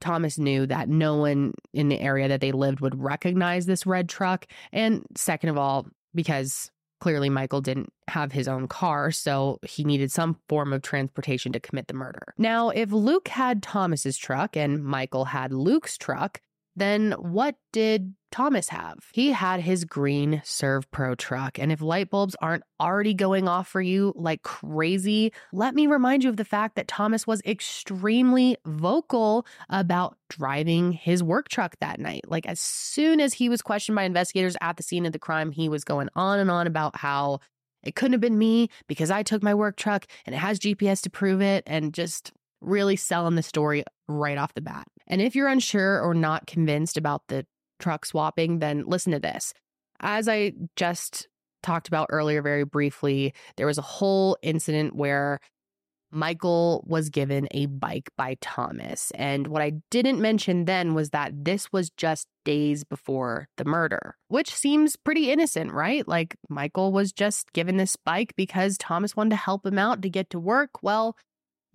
[0.00, 4.08] Thomas knew that no one in the area that they lived would recognize this red
[4.08, 4.46] truck.
[4.72, 10.10] And second of all, because Clearly, Michael didn't have his own car, so he needed
[10.10, 12.32] some form of transportation to commit the murder.
[12.38, 16.40] Now, if Luke had Thomas's truck and Michael had Luke's truck,
[16.76, 18.98] then what did Thomas have?
[19.12, 21.58] He had his green ServPro truck.
[21.58, 26.22] And if light bulbs aren't already going off for you like crazy, let me remind
[26.22, 31.98] you of the fact that Thomas was extremely vocal about driving his work truck that
[31.98, 32.24] night.
[32.28, 35.50] Like, as soon as he was questioned by investigators at the scene of the crime,
[35.50, 37.40] he was going on and on about how
[37.82, 41.00] it couldn't have been me because I took my work truck and it has GPS
[41.02, 42.32] to prove it and just
[42.66, 44.86] really selling the story right off the bat.
[45.06, 47.46] And if you're unsure or not convinced about the
[47.78, 49.54] truck swapping, then listen to this.
[50.00, 51.28] As I just
[51.62, 55.40] talked about earlier, very briefly, there was a whole incident where
[56.12, 59.10] Michael was given a bike by Thomas.
[59.16, 64.16] And what I didn't mention then was that this was just days before the murder,
[64.28, 66.06] which seems pretty innocent, right?
[66.06, 70.08] Like Michael was just given this bike because Thomas wanted to help him out to
[70.08, 70.82] get to work.
[70.82, 71.16] Well,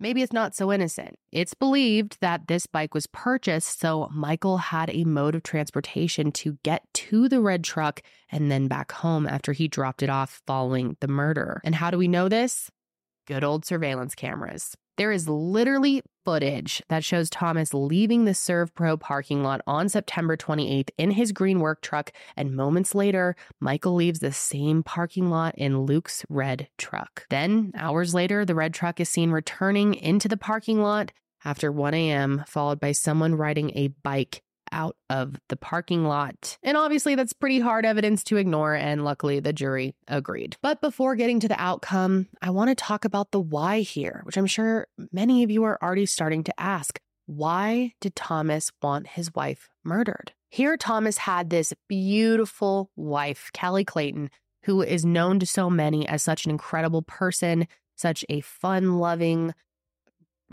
[0.02, 1.16] maybe it's not so innocent.
[1.30, 6.58] It's believed that this bike was purchased so Michael had a mode of transportation to
[6.64, 10.96] get to the red truck and then back home after he dropped it off following
[11.00, 11.60] the murder.
[11.64, 12.70] And how do we know this?
[13.26, 14.74] Good old surveillance cameras.
[14.98, 20.90] There is literally footage that shows Thomas leaving the ServPro parking lot on September 28th
[20.98, 25.80] in his green work truck, and moments later, Michael leaves the same parking lot in
[25.80, 27.26] Luke's red truck.
[27.30, 31.12] Then, hours later, the red truck is seen returning into the parking lot
[31.44, 34.42] after 1 a.m., followed by someone riding a bike
[34.72, 36.58] out of the parking lot.
[36.62, 40.56] And obviously, that's pretty hard evidence to ignore, and luckily, the jury agreed.
[40.62, 44.36] But before getting to the outcome, I want to talk about the why here, which
[44.36, 47.00] I'm sure many of you are already starting to ask.
[47.26, 50.32] Why did Thomas want his wife murdered?
[50.50, 54.30] Here, Thomas had this beautiful wife, Kelley Clayton,
[54.64, 57.66] who is known to so many as such an incredible person,
[57.96, 59.54] such a fun loving,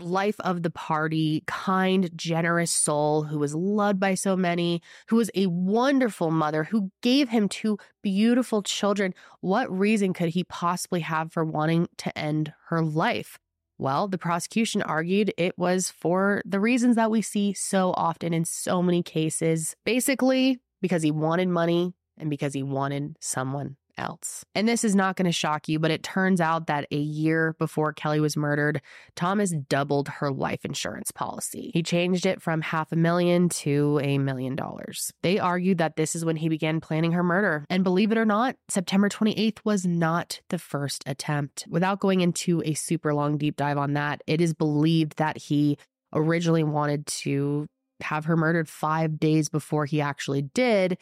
[0.02, 5.30] life of the party, kind, generous soul who was loved by so many, who was
[5.34, 9.14] a wonderful mother, who gave him two beautiful children.
[9.40, 13.38] What reason could he possibly have for wanting to end her life?
[13.78, 18.44] Well, the prosecution argued it was for the reasons that we see so often in
[18.44, 19.74] so many cases.
[19.86, 24.44] Basically, because he wanted money and because he wanted someone else.
[24.54, 27.54] And this is not going to shock you, but it turns out that a year
[27.58, 28.80] before Kelley was murdered,
[29.14, 31.70] Thomas doubled her life insurance policy.
[31.74, 35.12] He changed it from half a million to a million dollars.
[35.22, 37.64] They argued that this is when he began planning her murder.
[37.68, 41.66] And believe it or not, September 28th was not the first attempt.
[41.68, 45.76] Without going into a super long deep dive on that, it is believed that he
[46.12, 47.66] originally wanted to
[48.02, 50.98] have her murdered five days before he actually did.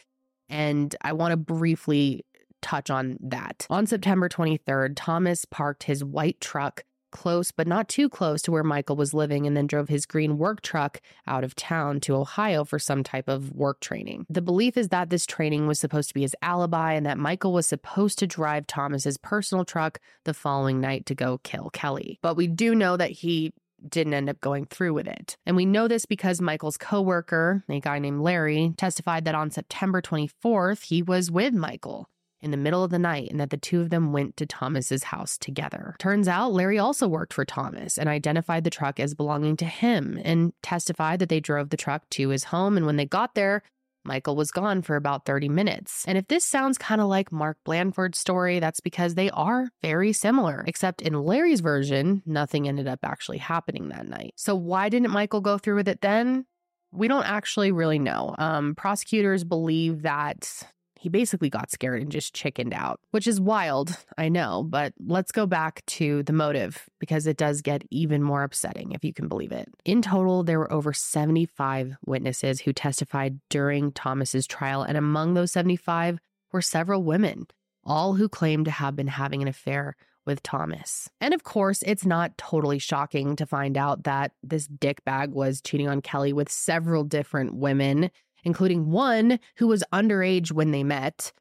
[0.48, 2.24] And I want to briefly
[2.60, 3.66] touch on that.
[3.70, 8.62] On September 23rd, Thomas parked his white truck close, but not too close to where
[8.62, 12.64] Michael was living, and then drove his green work truck out of town to Ohio
[12.64, 14.26] for some type of work training.
[14.28, 17.52] The belief is that this training was supposed to be his alibi and that Michael
[17.52, 22.18] was supposed to drive Thomas's personal truck the following night to go kill Kelley.
[22.22, 23.52] But we do know that he
[23.86, 25.36] didn't end up going through with it.
[25.46, 30.02] And we know this because Michael's coworker, a guy named Larry, testified that on September
[30.02, 32.08] 24th, he was with Michael
[32.40, 35.04] in the middle of the night and that the two of them went to Thomas's
[35.04, 35.96] house together.
[35.98, 40.20] Turns out Larry also worked for Thomas and identified the truck as belonging to him
[40.24, 43.62] and testified that they drove the truck to his home and when they got there,
[44.04, 46.04] Michael was gone for about 30 minutes.
[46.08, 50.12] And if this sounds kind of like Mark Blandford's story, that's because they are very
[50.12, 54.32] similar, except in Larry's version, nothing ended up actually happening that night.
[54.36, 56.46] So why didn't Michael go through with it then?
[56.90, 58.34] We don't actually really know.
[58.38, 60.62] Um, prosecutors believe that
[60.98, 65.32] he basically got scared and just chickened out, which is wild, I know, but let's
[65.32, 69.28] go back to the motive because it does get even more upsetting if you can
[69.28, 69.68] believe it.
[69.84, 75.52] In total, there were over 75 witnesses who testified during Thomas's trial, and among those
[75.52, 76.18] 75
[76.52, 77.46] were several women,
[77.84, 79.96] all who claimed to have been having an affair
[80.28, 81.08] with Thomas.
[81.22, 85.88] And of course, it's not totally shocking to find out that this dickbag was cheating
[85.88, 88.10] on Kelley with several different women
[88.44, 91.32] including one who was underage when they met,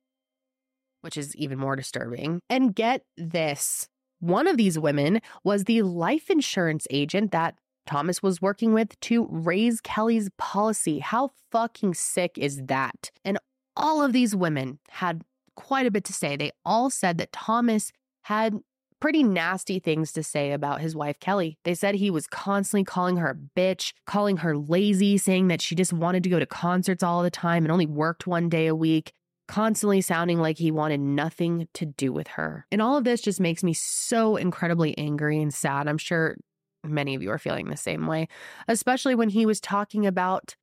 [1.02, 2.41] which is even more disturbing.
[2.50, 3.88] And get this
[4.20, 9.28] One of these women was the life insurance agent that Thomas was working with to
[9.30, 11.00] raise Kelley's policy.
[11.00, 13.12] How fucking sick is that?
[13.24, 13.38] And
[13.76, 15.22] all of these women had
[15.56, 16.36] quite a bit to say.
[16.36, 17.91] They all said that Thomas
[18.24, 18.56] had
[19.00, 21.58] pretty nasty things to say about his wife, Kelley.
[21.64, 25.76] They said he was constantly calling her a bitch, calling her lazy, saying that she
[25.76, 28.76] just wanted to go to concerts all the time and only worked one day a
[28.76, 29.14] week,
[29.48, 32.66] constantly sounding like he wanted nothing to do with her.
[32.72, 35.88] And all of this just makes me so incredibly angry and sad.
[35.88, 36.38] I'm sure
[36.84, 38.28] many of you are feeling the same way,
[38.68, 40.56] especially when he was talking about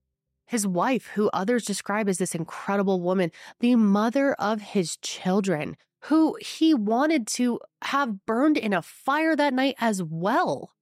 [0.47, 3.31] his wife, who others describe as this incredible woman,
[3.61, 5.77] the mother of his children,
[6.07, 10.73] who he wanted to have burned in a fire that night as well.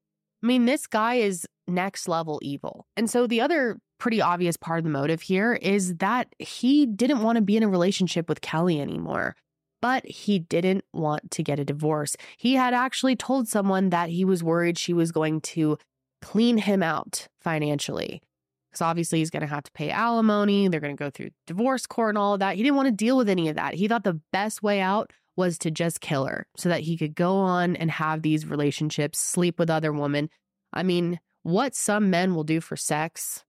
[0.42, 2.86] I mean, this guy is next level evil.
[2.96, 7.22] And so the other pretty obvious part of the motive here is that he didn't
[7.22, 9.36] want to be in a relationship with Kelley anymore.
[9.80, 12.16] But he didn't want to get a divorce.
[12.36, 15.78] He had actually told someone that he was worried she was going to
[16.20, 18.22] clean him out financially
[18.72, 20.66] because obviously he's going to have to pay alimony.
[20.66, 22.56] They're going to go through divorce court and all of that.
[22.56, 23.74] He didn't want to deal with any of that.
[23.74, 27.14] He thought the best way out was to just kill her so that he could
[27.14, 30.30] go on and have these relationships, sleep with other women.
[30.72, 33.44] I mean, what some men will do for sex.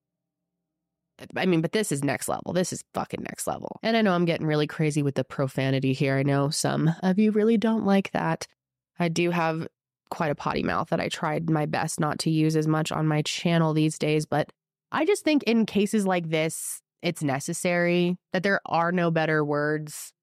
[1.19, 2.51] Eh, I mean, but this is next level.
[2.51, 3.80] This is fucking next level.
[3.82, 6.17] And I know I'm getting really crazy with the profanity here.
[6.17, 8.45] I know some of you really don't like that.
[8.99, 9.67] I do have
[10.09, 13.07] quite a potty mouth that I tried my best not to use as much on
[13.07, 14.51] my channel these days, but
[14.93, 20.13] I just think in cases like this, it's necessary that there are no better words.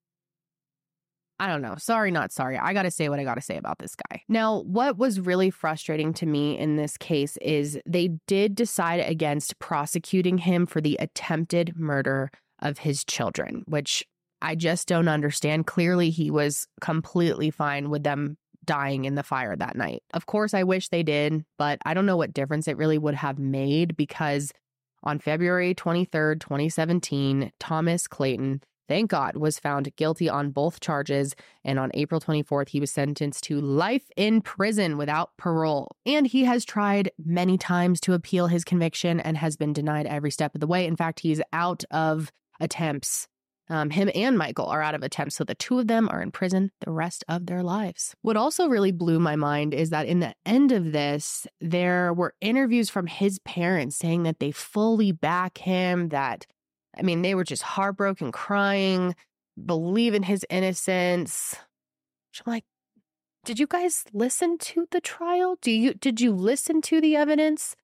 [1.39, 1.75] I don't know.
[1.77, 2.57] Sorry, not sorry.
[2.57, 4.21] I got to say what I got to say about this guy.
[4.29, 9.59] Now, what was really frustrating to me in this case is they did decide against
[9.59, 14.05] prosecuting him for the attempted murder of his children, which
[14.41, 15.67] I just don't understand.
[15.67, 20.03] Clearly, he was completely fine with them dying in the fire that night.
[20.13, 23.15] Of course, I wish they did, but I don't know what difference it really would
[23.15, 24.51] have made because
[25.03, 31.35] on February 23rd, 2017, Thomas Clayton, thank God, was found guilty on both charges.
[31.63, 35.95] And on April 24th, he was sentenced to life in prison without parole.
[36.05, 40.31] And he has tried many times to appeal his conviction and has been denied every
[40.31, 40.85] step of the way.
[40.85, 43.27] In fact, he's out of attempts
[43.71, 46.29] um, him and Michael are out of attempts, so the two of them are in
[46.29, 48.13] prison the rest of their lives.
[48.21, 52.35] What also really blew my mind is that in the end of this, there were
[52.41, 56.45] interviews from his parents saying that they fully back him, that,
[56.97, 59.15] I mean, they were just heartbroken, crying,
[59.63, 61.55] believe in his innocence.
[62.45, 62.65] I'm like,
[63.45, 65.57] did you guys listen to the trial?
[65.61, 67.75] Do you did you listen to the evidence?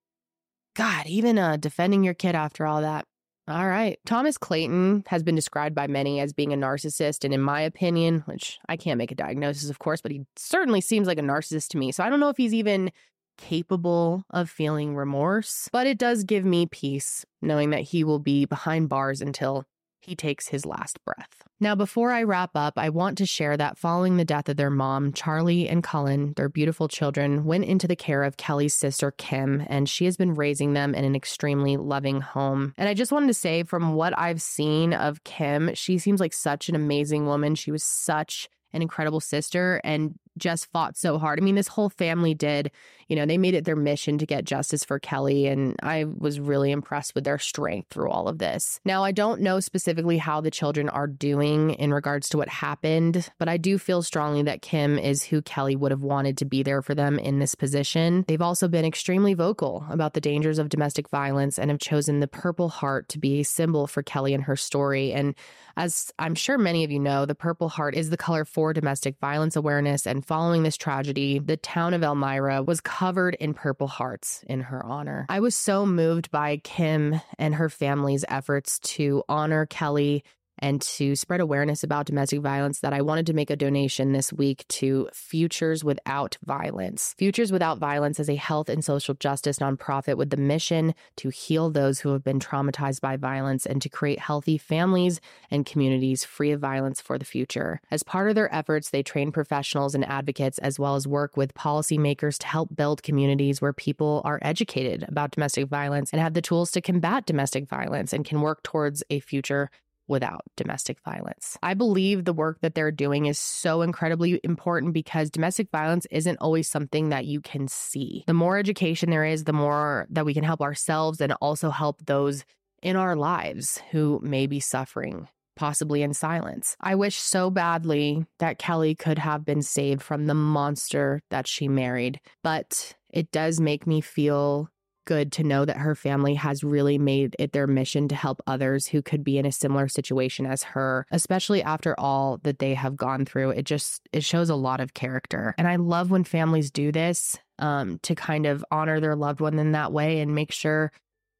[0.75, 3.05] God, even uh, defending your kid after all that.
[3.49, 3.97] All right.
[4.05, 7.23] Thomas Clayton has been described by many as being a narcissist.
[7.23, 10.81] And in my opinion, which I can't make a diagnosis, of course, but he certainly
[10.81, 11.93] seems like a narcissist to me.
[11.93, 12.91] So I don't know if he's even
[13.37, 18.45] capable of feeling remorse, but it does give me peace knowing that he will be
[18.45, 19.63] behind bars until
[20.07, 21.43] he takes his last breath.
[21.59, 24.69] Now, before I wrap up, I want to share that following the death of their
[24.69, 29.63] mom, Charlie and Cullen, their beautiful children, went into the care of Kelley's sister, Kim,
[29.67, 32.73] and she has been raising them in an extremely loving home.
[32.77, 36.33] And I just wanted to say, from what I've seen of Kim, she seems like
[36.33, 37.55] such an amazing woman.
[37.55, 41.39] She was such an incredible sister and just fought so hard.
[41.39, 42.71] I mean, this whole family did.
[43.07, 45.47] You know, they made it their mission to get justice for Kelley.
[45.47, 48.79] And I was really impressed with their strength through all of this.
[48.83, 53.29] Now, I don't know specifically how the children are doing in regards to what happened,
[53.37, 56.63] but I do feel strongly that Kim is who Kelley would have wanted to be
[56.63, 58.25] there for them in this position.
[58.27, 62.27] They've also been extremely vocal about the dangers of domestic violence and have chosen the
[62.27, 65.13] Purple Heart to be a symbol for Kelley and her story.
[65.13, 65.33] And
[65.77, 69.17] as I'm sure many of you know, the Purple Heart is the color for domestic
[69.19, 74.43] violence awareness and following this tragedy, the town of Elmira was covered in Purple Hearts
[74.47, 75.25] in her honor.
[75.29, 80.25] I was so moved by Kim and her family's efforts to honor Kelley
[80.59, 84.33] and to spread awareness about domestic violence that I wanted to make a donation this
[84.33, 87.15] week to Futures Without Violence.
[87.17, 91.69] Futures Without Violence is a health and social justice nonprofit with the mission to heal
[91.69, 95.19] those who have been traumatized by violence and to create healthy families
[95.51, 97.81] and communities free of violence for the future.
[97.91, 101.53] As part of their efforts, they train professionals and advocates as well as work with
[101.53, 106.41] policymakers to help build communities where people are educated about domestic violence and have the
[106.41, 109.69] tools to combat domestic violence and can work towards a future
[110.07, 111.57] without domestic violence.
[111.61, 116.37] I believe the work that they're doing is so incredibly important because domestic violence isn't
[116.39, 118.23] always something that you can see.
[118.27, 122.05] The more education there is, the more that we can help ourselves and also help
[122.05, 122.45] those
[122.81, 125.27] in our lives who may be suffering
[125.57, 126.77] possibly in silence.
[126.79, 131.67] I wish so badly that Kelley could have been saved from the monster that she
[131.67, 134.69] married, but it does make me feel
[135.07, 138.85] good to know that her family has really made it their mission to help others
[138.85, 142.95] who could be in a similar situation as her, especially after all that they have
[142.95, 143.49] gone through.
[143.51, 145.55] It just it shows a lot of character.
[145.57, 149.57] And I love when families do this um, to kind of honor their loved one
[149.57, 150.91] in that way and make sure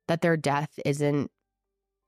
[0.07, 1.29] that their death isn't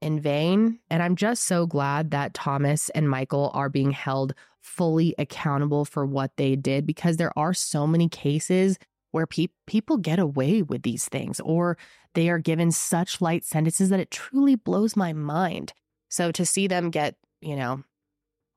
[0.02, 0.80] in vain.
[0.90, 6.06] And I'm just so glad that Thomas and Michael are being held fully accountable for
[6.06, 8.78] what they did because there are so many cases
[9.12, 11.78] where pe- people get away with these things or
[12.14, 15.74] they are given such light sentences that it truly blows my mind.
[16.10, 17.84] So to see them get, you know,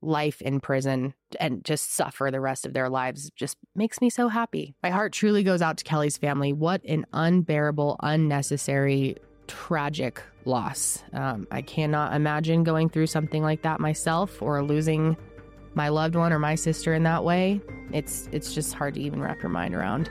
[0.02, 4.28] life in prison and just suffer the rest of their lives just makes me so
[4.28, 4.74] happy.
[4.82, 6.52] My heart truly goes out to Kelley's family.
[6.52, 11.02] What an unbearable, unnecessary, tragic loss.
[11.12, 15.16] Um, I cannot imagine going through something like that myself or losing
[15.74, 17.60] my loved one or my sister in that way.
[17.92, 20.10] It's it's just hard to even wrap your mind around.